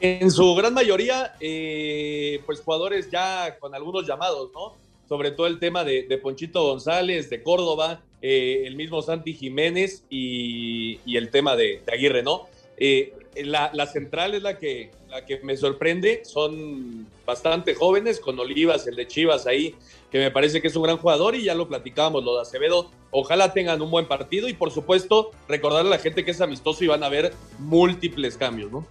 [0.00, 4.74] En su gran mayoría, eh, pues jugadores ya con algunos llamados, ¿no?
[5.08, 11.00] Sobre todo el tema de, Ponchito González, de Córdoba, eh, el mismo Santi Jiménez y,
[11.04, 12.48] y el tema de, de Aguirre, ¿no?
[12.78, 18.86] Eh, la, central es la que, la que me sorprende, son bastante jóvenes, con Olivas,
[18.86, 19.74] el de Chivas ahí,
[20.10, 22.90] que me parece que es un gran jugador y ya lo platicábamos, lo de Acevedo,
[23.10, 26.84] ojalá tengan un buen partido y por supuesto recordarle a la gente que es amistoso
[26.84, 28.86] y van a haber múltiples cambios, ¿no?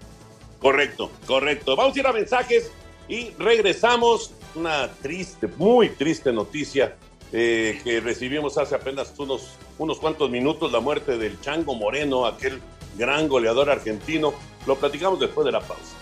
[0.60, 1.76] Correcto, correcto.
[1.76, 2.72] Vamos a ir a mensajes
[3.08, 4.34] y regresamos.
[4.56, 6.98] Una triste, muy triste noticia
[7.32, 12.60] eh, que recibimos hace apenas unos, unos cuantos minutos, la muerte del Chango Moreno, aquel
[12.98, 14.34] gran goleador argentino.
[14.66, 15.96] Lo platicamos después de la pausa.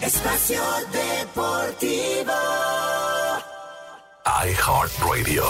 [0.00, 0.60] Espacio
[0.92, 2.32] Deportivo.
[4.44, 5.44] iHeartRadio.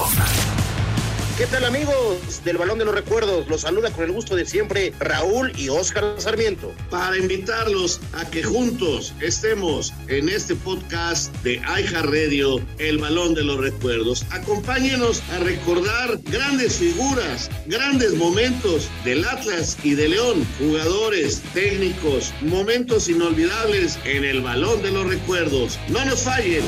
[1.43, 3.49] ¿Qué tal amigos del Balón de los Recuerdos?
[3.49, 6.73] Los saluda con el gusto de siempre Raúl y Óscar Sarmiento.
[6.89, 13.43] Para invitarlos a que juntos estemos en este podcast de iHeart Radio, El Balón de
[13.43, 14.25] los Recuerdos.
[14.31, 23.09] Acompáñenos a recordar grandes figuras, grandes momentos del Atlas y de León, jugadores, técnicos, momentos
[23.09, 25.77] inolvidables en el Balón de los Recuerdos.
[25.89, 26.63] No nos fallen.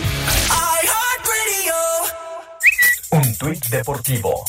[3.35, 4.45] Un tuit deportivo.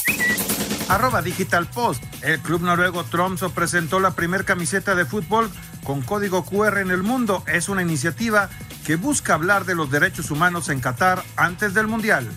[0.89, 2.03] Arroba Digital Post.
[2.21, 5.49] El club noruego Tromso presentó la primer camiseta de fútbol
[5.83, 7.43] con código QR en el mundo.
[7.47, 8.47] Es una iniciativa
[8.85, 12.29] que busca hablar de los derechos humanos en Qatar antes del Mundial.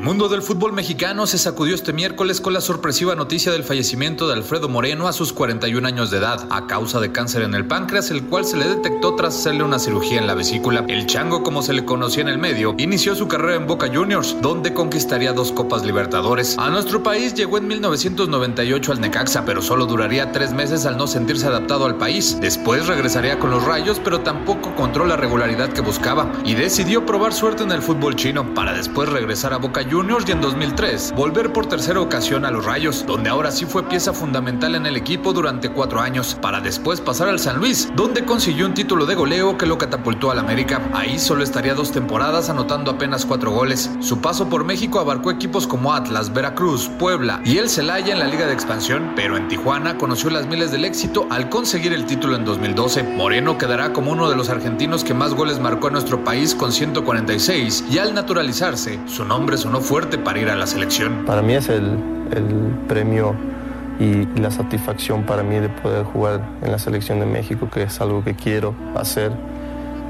[0.00, 4.26] El mundo del fútbol mexicano se sacudió este miércoles con la sorpresiva noticia del fallecimiento
[4.26, 7.66] de Alfredo Moreno a sus 41 años de edad, a causa de cáncer en el
[7.66, 10.86] páncreas, el cual se le detectó tras hacerle una cirugía en la vesícula.
[10.88, 14.38] El chango, como se le conocía en el medio, inició su carrera en Boca Juniors,
[14.40, 16.56] donde conquistaría dos Copas Libertadores.
[16.56, 21.08] A nuestro país llegó en 1998 al Necaxa, pero solo duraría tres meses al no
[21.08, 22.38] sentirse adaptado al país.
[22.40, 27.34] Después regresaría con los Rayos, pero tampoco encontró la regularidad que buscaba y decidió probar
[27.34, 31.52] suerte en el fútbol chino para después regresar a Boca Juniors y en 2003 volver
[31.52, 35.32] por tercera ocasión a los Rayos, donde ahora sí fue pieza fundamental en el equipo
[35.32, 39.58] durante cuatro años, para después pasar al San Luis, donde consiguió un título de goleo
[39.58, 40.80] que lo catapultó al América.
[40.92, 43.90] Ahí solo estaría dos temporadas anotando apenas cuatro goles.
[44.00, 48.28] Su paso por México abarcó equipos como Atlas, Veracruz, Puebla y el Celaya en la
[48.28, 52.36] Liga de Expansión, pero en Tijuana conoció las miles del éxito al conseguir el título
[52.36, 53.02] en 2012.
[53.02, 56.70] Moreno quedará como uno de los argentinos que más goles marcó en nuestro país con
[56.70, 61.24] 146 y al naturalizarse, su nombre sonó fuerte para ir a la selección.
[61.26, 61.98] Para mí es el,
[62.32, 63.34] el premio
[64.00, 68.00] y la satisfacción para mí de poder jugar en la selección de México, que es
[68.00, 69.30] algo que quiero hacer,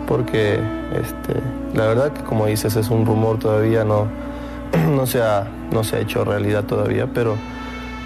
[0.07, 0.61] porque
[0.95, 1.41] este,
[1.75, 4.07] la verdad que como dices es un rumor todavía, no,
[4.89, 7.35] no, se, ha, no se ha hecho realidad todavía, pero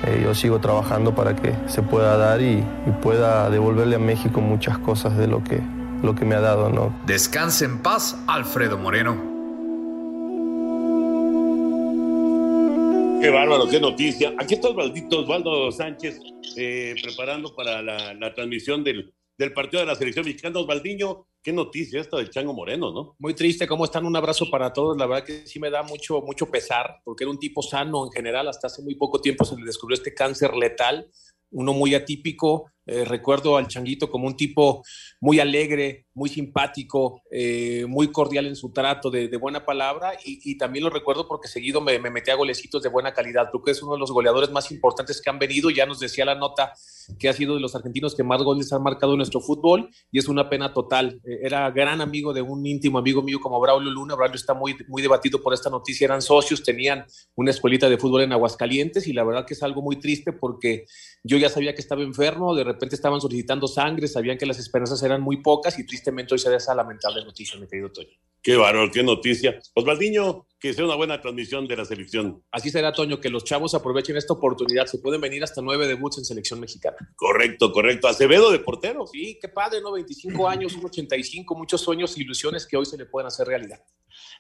[0.06, 4.40] eh, yo sigo trabajando para que se pueda dar y, y, pueda devolverle a México
[4.40, 5.60] muchas cosas de lo que,
[6.02, 6.70] lo que me ha dado.
[6.70, 6.94] ¿no?
[7.06, 9.33] Descanse en paz, Alfredo Moreno.
[13.24, 14.34] Qué bárbaro, qué noticia.
[14.38, 16.20] Aquí está Osvaldito, Osvaldo Sánchez
[16.58, 20.60] eh, preparando para la, transmisión del, del, partido de la selección mexicana.
[20.60, 23.16] Osvaldiño, qué noticia esta del Chango Moreno, ¿no?
[23.18, 24.04] Muy triste, ¿cómo están?
[24.04, 24.98] Un abrazo para todos.
[24.98, 28.12] La verdad que sí me da mucho, mucho pesar, porque era un tipo sano en
[28.12, 28.46] general.
[28.46, 31.10] Hasta hace muy poco tiempo se le descubrió este cáncer letal,
[31.50, 32.70] uno muy atípico.
[32.86, 34.84] Eh, recuerdo al Changuito como un tipo
[35.20, 40.50] muy alegre, muy simpático, eh, muy cordial en su trato, de, de buena palabra, y,
[40.50, 43.48] y, también lo recuerdo porque seguido me, me metía golecitos de buena calidad.
[43.50, 45.70] Creo que es uno de los goleadores más importantes que han venido.
[45.70, 46.72] Ya nos decía la nota
[47.18, 50.18] que ha sido de los argentinos que más goles han marcado en nuestro fútbol, y
[50.18, 51.20] es una pena total.
[51.24, 54.14] Eh, era gran amigo de un íntimo amigo mío como Braulio Luna.
[54.14, 56.04] Braulio está muy, muy debatido por esta noticia.
[56.04, 59.80] Eran socios, tenían una escuelita de fútbol en Aguascalientes, y la verdad que es algo
[59.80, 60.84] muy triste porque
[61.22, 65.02] yo ya sabía que estaba enfermo, de repente estaban solicitando sangre, sabían que las esperanzas
[65.02, 68.16] eran muy pocas y tristemente hoy se da esa lamentable noticia, mi querido Toño.
[68.44, 69.58] Qué valor, qué noticia.
[69.72, 72.44] Osvaldiño, que sea una buena transmisión de la selección.
[72.50, 74.84] Así será, Toño, que los chavos aprovechen esta oportunidad.
[74.84, 76.96] Se pueden venir hasta nueve debuts en selección mexicana.
[77.16, 78.06] Correcto, correcto.
[78.06, 79.06] Acevedo de portero.
[79.06, 79.92] Sí, qué padre, ¿no?
[79.92, 83.80] 25 años, un 85, muchos sueños e ilusiones que hoy se le pueden hacer realidad.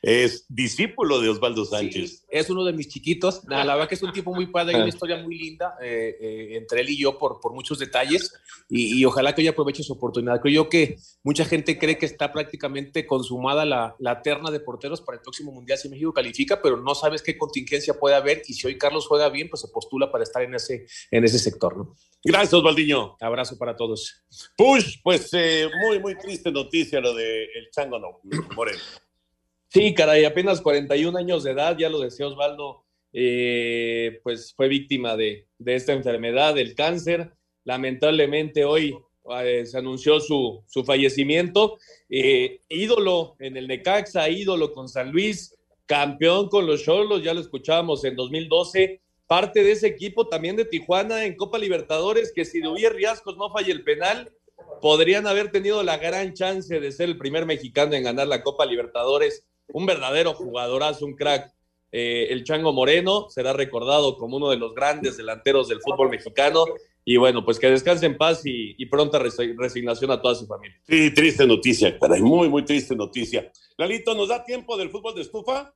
[0.02, 2.10] Es discípulo de Osvaldo Sánchez.
[2.10, 3.42] Sí, es uno de mis chiquitos.
[3.48, 6.16] La, la verdad que es un tipo muy padre, hay una historia muy linda eh,
[6.20, 8.32] eh, entre él y yo por, por muchos detalles
[8.68, 10.40] y, y, ojalá que hoy aproveche su oportunidad.
[10.40, 15.00] Creo yo que mucha gente cree que está prácticamente consumada la, la terna de porteros
[15.00, 18.54] para el próximo Mundial si México califica, pero no sabes qué contingencia puede haber y
[18.54, 21.76] si hoy Carlos juega bien, pues se postula para estar en ese, en ese sector.
[21.76, 21.94] ¿no?
[22.22, 23.16] Gracias, Osvaldiño.
[23.20, 24.24] Abrazo para todos.
[24.56, 28.20] Push, pues eh, muy, muy triste noticia lo de el Chango no,
[28.54, 28.78] Moreno.
[29.68, 35.16] Sí, caray, apenas 41 años de edad, ya lo decía Osvaldo, eh, pues fue víctima
[35.16, 37.32] de, de, esta enfermedad, del cáncer.
[37.64, 38.96] Lamentablemente hoy
[39.42, 41.78] eh, se anunció su, su fallecimiento.
[42.08, 45.56] Eh, ídolo en el Necaxa, ídolo con San Luis,
[45.86, 49.00] campeón con los Cholos, ya lo escuchábamos en 2012.
[49.26, 53.50] Parte de ese equipo también de Tijuana en Copa Libertadores, que si Dubier Riascos no
[53.50, 54.30] falla el penal,
[54.80, 58.66] podrían haber tenido la gran chance de ser el primer mexicano en ganar la Copa
[58.66, 61.52] Libertadores un verdadero jugadorazo, un crack.
[61.92, 66.64] Eh, el Chango Moreno será recordado como uno de los grandes delanteros del fútbol mexicano.
[67.04, 70.80] Y bueno, pues que descanse en paz y, y pronta resignación a toda su familia.
[70.88, 73.52] Sí, triste noticia, caray, muy, muy triste noticia.
[73.76, 75.74] Lalito, ¿nos da tiempo del fútbol de estufa?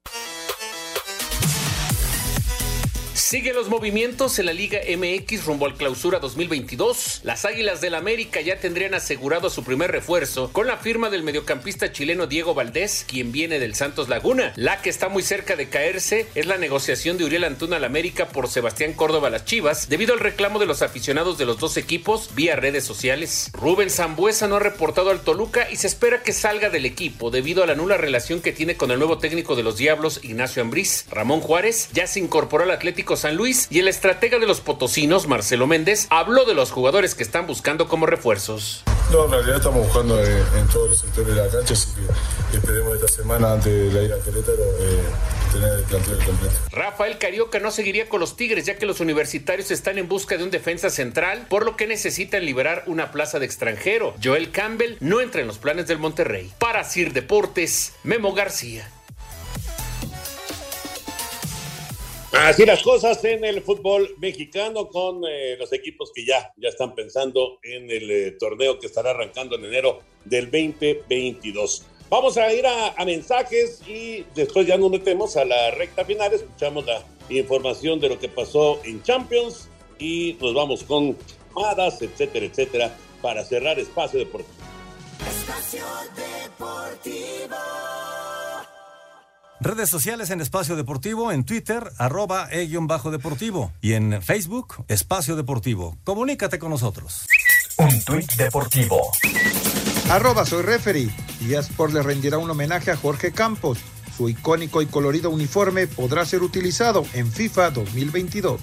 [3.28, 7.20] Sigue los movimientos en la Liga MX rumbo al clausura 2022.
[7.24, 11.92] Las Águilas del América ya tendrían asegurado su primer refuerzo con la firma del mediocampista
[11.92, 14.54] chileno Diego Valdés, quien viene del Santos Laguna.
[14.56, 18.28] La que está muy cerca de caerse es la negociación de Uriel Antuna al América
[18.28, 21.76] por Sebastián Córdoba a las Chivas, debido al reclamo de los aficionados de los dos
[21.76, 23.50] equipos vía redes sociales.
[23.52, 27.62] Rubén Zambuesa no ha reportado al Toluca y se espera que salga del equipo debido
[27.62, 31.04] a la nula relación que tiene con el nuevo técnico de los Diablos, Ignacio Ambriz.
[31.10, 35.26] Ramón Juárez ya se incorporó al Atlético San Luis y el estratega de los potosinos,
[35.26, 38.84] Marcelo Méndez, habló de los jugadores que están buscando como refuerzos.
[39.12, 41.88] No, en realidad estamos buscando en, en todos los sectores de la cancha, así
[42.50, 45.00] que esperemos esta semana antes de la ida a Querétaro eh,
[45.52, 46.54] tener el plantel completo.
[46.70, 50.44] Rafael Carioca no seguiría con los Tigres ya que los universitarios están en busca de
[50.44, 54.14] un defensa central, por lo que necesitan liberar una plaza de extranjero.
[54.22, 56.52] Joel Campbell no entra en los planes del Monterrey.
[56.58, 58.90] Para Sir Deportes, Memo García.
[62.32, 66.94] Así las cosas en el fútbol mexicano con eh, los equipos que ya, ya están
[66.94, 71.86] pensando en el eh, torneo que estará arrancando en enero del 2022.
[72.10, 76.84] Vamos a ir a, mensajes y después ya nos metemos a la recta final, escuchamos
[76.86, 79.68] la información de lo que pasó en Champions
[79.98, 81.16] y nos vamos con
[81.54, 84.54] llamadas, etcétera, etcétera, para cerrar espacio deportivo.
[85.28, 87.77] Espacio Deportivo.
[89.60, 95.96] Redes sociales en Espacio Deportivo, en Twitter, arroba e-deportivo y en Facebook, Espacio Deportivo.
[96.04, 97.26] Comunícate con nosotros.
[97.78, 99.10] Un tuit deportivo.
[100.10, 103.78] Arroba soy referee y Sport le rendirá un homenaje a Jorge Campos.
[104.16, 108.60] Su icónico y colorido uniforme podrá ser utilizado en FIFA 2022.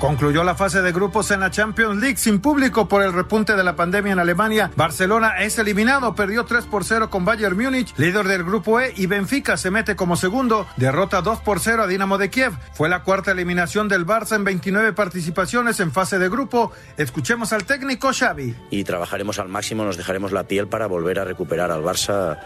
[0.00, 3.62] Concluyó la fase de grupos en la Champions League sin público por el repunte de
[3.62, 4.70] la pandemia en Alemania.
[4.74, 9.04] Barcelona es eliminado, perdió 3 por 0 con Bayern Múnich, líder del grupo E, y
[9.04, 12.54] Benfica se mete como segundo, derrota 2 por 0 a Dinamo de Kiev.
[12.72, 16.72] Fue la cuarta eliminación del Barça en 29 participaciones en fase de grupo.
[16.96, 18.56] Escuchemos al técnico Xavi.
[18.70, 22.38] Y trabajaremos al máximo, nos dejaremos la piel para volver a recuperar al Barça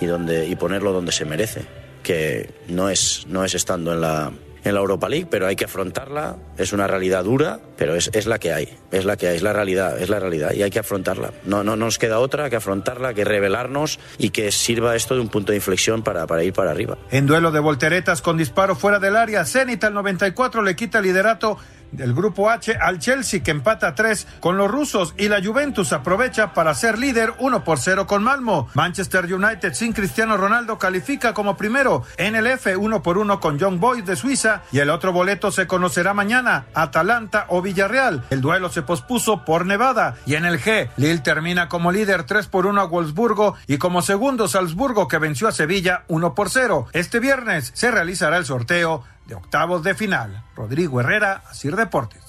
[0.00, 1.66] y, ponerlo donde se merece,
[2.04, 4.30] que no es estando en la
[4.64, 6.36] en la Europa League, pero hay que afrontarla.
[6.56, 8.76] Es una realidad dura, pero es, es, la que hay.
[8.90, 11.32] Es la que hay, es la realidad, es la realidad y hay que afrontarla.
[11.44, 15.20] No, no, no nos queda otra que afrontarla, que revelarnos y que sirva esto de
[15.20, 16.98] un punto de inflexión para, para ir para arriba.
[17.10, 21.04] En duelo de volteretas con disparo fuera del área, Zenit al 94 le quita el
[21.04, 21.58] liderato
[21.92, 25.92] del grupo H al Chelsea que empata a 3 con los rusos y la Juventus
[25.92, 28.68] aprovecha para ser líder 1 por 0 con Malmo.
[28.74, 33.58] Manchester United sin Cristiano Ronaldo califica como primero en el F 1 por 1 con
[33.58, 38.24] Young Boys de Suiza y el otro boleto se conocerá mañana, Atalanta o Villarreal.
[38.30, 42.46] El duelo se pospuso por Nevada y en el G, Lille termina como líder 3
[42.46, 46.88] por 1 a Wolfsburgo y como segundo Salzburgo que venció a Sevilla 1 por 0.
[46.92, 50.44] Este viernes se realizará el sorteo de octavos de final.
[50.56, 52.22] Rodrigo Herrera, Asir Deportes.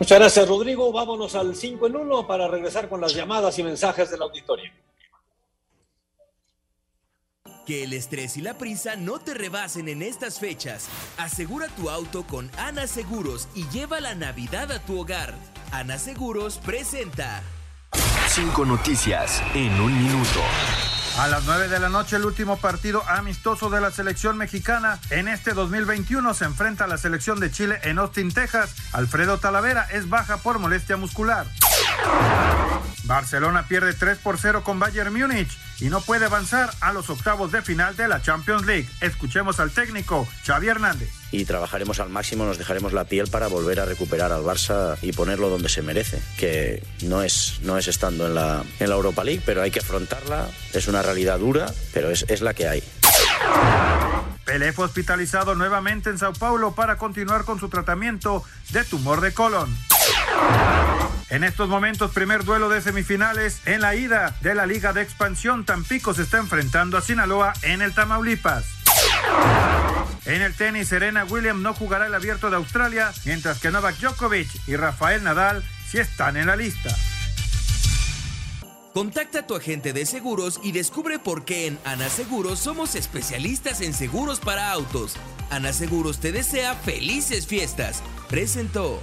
[0.00, 0.90] Muchas gracias, Rodrigo.
[0.90, 4.72] Vámonos al 5 en 1 para regresar con las llamadas y mensajes del auditorio.
[7.66, 10.88] Que el estrés y la prisa no te rebasen en estas fechas.
[11.18, 15.34] Asegura tu auto con Ana Seguros y lleva la Navidad a tu hogar.
[15.70, 17.42] Ana Seguros presenta.
[18.26, 20.40] Cinco noticias en un minuto.
[21.20, 25.28] A las 9 de la noche, el último partido amistoso de la selección mexicana en
[25.28, 28.74] este 2021 se enfrenta a la selección de Chile en Austin, Texas.
[28.92, 31.44] Alfredo Talavera es baja por molestia muscular.
[33.10, 37.50] Barcelona pierde 3 por 0 con Bayern Múnich y no puede avanzar a los octavos
[37.50, 38.88] de final de la Champions League.
[39.00, 41.08] Escuchemos al técnico Xavi Hernández.
[41.32, 45.12] Y trabajaremos al máximo, nos dejaremos la piel para volver a recuperar al Barça y
[45.12, 49.24] ponerlo donde se merece, que no es, no es estando en la, en la Europa
[49.24, 50.46] League, pero hay que afrontarla.
[50.72, 52.84] Es una realidad dura, pero es, es la que hay.
[54.44, 59.32] Pelé fue hospitalizado nuevamente en Sao Paulo para continuar con su tratamiento de tumor de
[59.34, 59.76] colon.
[61.30, 65.64] En estos momentos, primer duelo de semifinales en la ida de la Liga de Expansión.
[65.64, 68.64] Tampico se está enfrentando a Sinaloa en el Tamaulipas.
[70.24, 74.48] En el tenis, Serena Williams no jugará el abierto de Australia, mientras que Novak Djokovic
[74.66, 76.94] y Rafael Nadal sí están en la lista.
[78.92, 83.80] Contacta a tu agente de seguros y descubre por qué en Ana Seguros somos especialistas
[83.82, 85.14] en seguros para autos.
[85.48, 88.02] Ana Seguros te desea felices fiestas.
[88.28, 89.00] Presentó.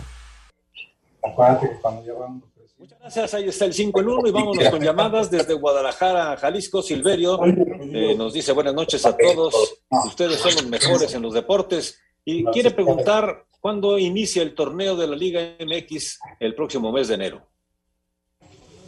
[2.78, 6.84] Muchas gracias, ahí está el 5 en 1 y vámonos con llamadas desde Guadalajara, Jalisco.
[6.84, 9.80] Silverio eh, nos dice buenas noches a todos.
[10.06, 15.08] Ustedes son los mejores en los deportes y quiere preguntar cuándo inicia el torneo de
[15.08, 17.48] la Liga MX el próximo mes de enero.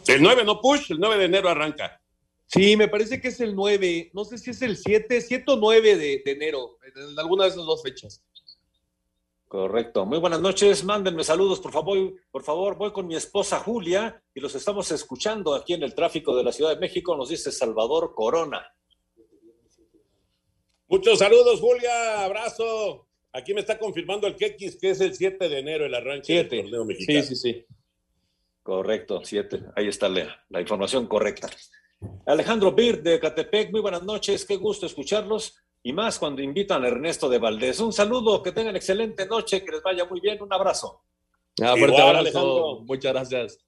[0.06, 2.00] El 9 no push, el 9 de enero arranca.
[2.46, 5.56] Sí, me parece que es el 9, no sé si es el 7, 7 o
[5.56, 8.22] 9 de, de enero, en alguna de esas dos fechas.
[9.50, 10.06] Correcto.
[10.06, 10.84] Muy buenas noches.
[10.84, 12.14] Mándenme saludos, por favor.
[12.30, 16.36] Por favor, voy con mi esposa Julia y los estamos escuchando aquí en el tráfico
[16.36, 17.16] de la Ciudad de México.
[17.16, 18.64] Nos dice Salvador Corona.
[20.86, 22.24] Muchos saludos, Julia.
[22.24, 23.08] Abrazo.
[23.32, 26.54] Aquí me está confirmando el Kekis que es el 7 de enero el arranque Siete.
[26.54, 27.22] del torneo mexicano.
[27.22, 27.66] Sí, sí, sí.
[28.62, 29.64] Correcto, 7.
[29.74, 31.50] Ahí está la, la información correcta.
[32.24, 34.44] Alejandro Bir de Catepec, muy buenas noches.
[34.44, 35.60] Qué gusto escucharlos.
[35.82, 37.80] Y más cuando invitan a Ernesto de Valdés.
[37.80, 40.40] Un saludo, que tengan excelente noche, que les vaya muy bien.
[40.42, 41.02] Un abrazo.
[41.62, 42.18] Ah, fuerte Igual, abrazo.
[42.18, 42.80] Alejandro.
[42.86, 43.58] Muchas gracias.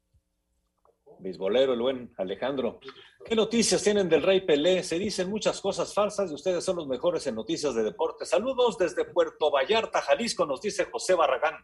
[1.21, 2.81] Bisbolero, el buen Alejandro.
[3.25, 4.83] ¿Qué noticias tienen del Rey Pelé?
[4.83, 8.27] Se dicen muchas cosas falsas y ustedes son los mejores en noticias de deporte.
[8.27, 11.55] Saludos desde Puerto Vallarta, Jalisco, nos dice José Barragán.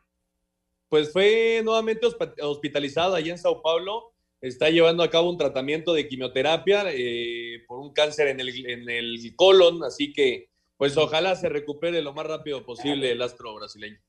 [0.88, 4.12] Pues fue nuevamente hosp- hospitalizado allá en Sao Paulo.
[4.40, 8.88] Está llevando a cabo un tratamiento de quimioterapia eh, por un cáncer en el, en
[8.88, 14.00] el colon, así que pues ojalá se recupere lo más rápido posible el astro brasileño.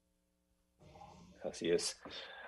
[1.44, 2.00] Así es.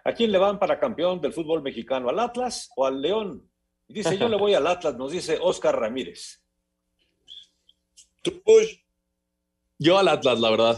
[0.03, 2.09] ¿A quién le van para campeón del fútbol mexicano?
[2.09, 3.49] ¿Al Atlas o al León?
[3.88, 6.43] Dice, yo le voy al Atlas, nos dice Oscar Ramírez.
[9.77, 10.77] Yo al Atlas, la verdad.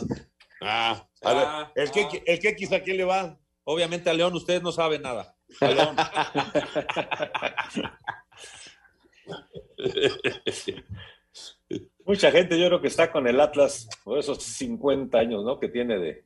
[0.61, 3.37] Ah, a ver, el que, el que quizá quién le va.
[3.65, 5.32] Obviamente a León ustedes no saben nada.
[12.05, 15.59] Mucha gente yo creo que está con el Atlas por esos 50 años, ¿no?
[15.59, 16.23] Que tiene de...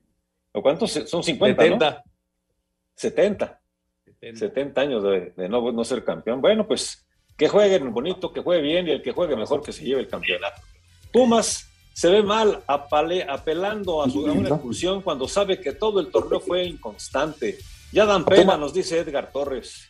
[0.51, 0.91] ¿O cuántos?
[0.91, 1.89] Son 50, 70.
[1.91, 1.97] ¿no?
[2.95, 3.61] 70.
[4.35, 6.41] 70 años de, de no, no ser campeón.
[6.41, 7.05] Bueno, pues
[7.37, 10.07] que jueguen bonito, que juegue bien y el que juegue mejor que se lleve el
[10.07, 10.59] campeonato.
[11.13, 15.99] Pumas se ve mal apale- apelando a su a una expulsión cuando sabe que todo
[15.99, 17.59] el torneo fue inconstante.
[17.91, 19.87] Ya dan pena, nos dice Edgar Torres.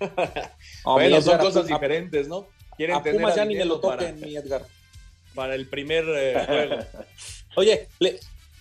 [0.84, 2.48] bueno, son cosas a- diferentes, ¿no?
[2.76, 4.62] Quieren A tener Pumas ya ni me lo toquen, para, mi Edgar.
[5.34, 6.84] para el primer eh, juego.
[7.56, 8.20] Oye, le-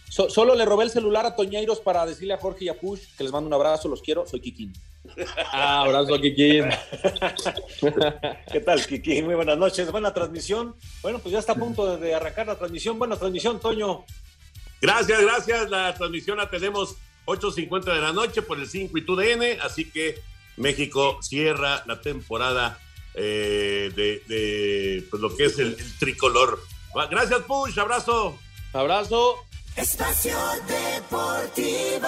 [0.10, 3.16] so- solo le robé el celular a Toñeiros para decirle a Jorge y a Push
[3.18, 4.74] que les mando un abrazo, los quiero, soy Kikín.
[5.54, 6.66] Ah, abrazo, Kikín.
[8.52, 9.22] ¿Qué tal, Kiki?
[9.22, 9.90] Muy buenas noches.
[9.92, 10.76] Buena transmisión.
[11.02, 13.00] Bueno, pues ya está a punto de, de arrancar la transmisión.
[13.00, 14.04] Buena transmisión, Toño.
[14.82, 15.70] Gracias, gracias.
[15.70, 16.98] La transmisión la tenemos
[17.28, 20.20] 8.50 de la noche por el 5 y TUDN, así que
[20.56, 22.80] México cierra la temporada
[23.14, 26.60] eh, de, de, pues, lo que es el, el tricolor.
[27.12, 28.40] Gracias, Push, abrazo.
[28.74, 29.46] Abrazo.
[29.76, 32.08] Espacio Deportivo.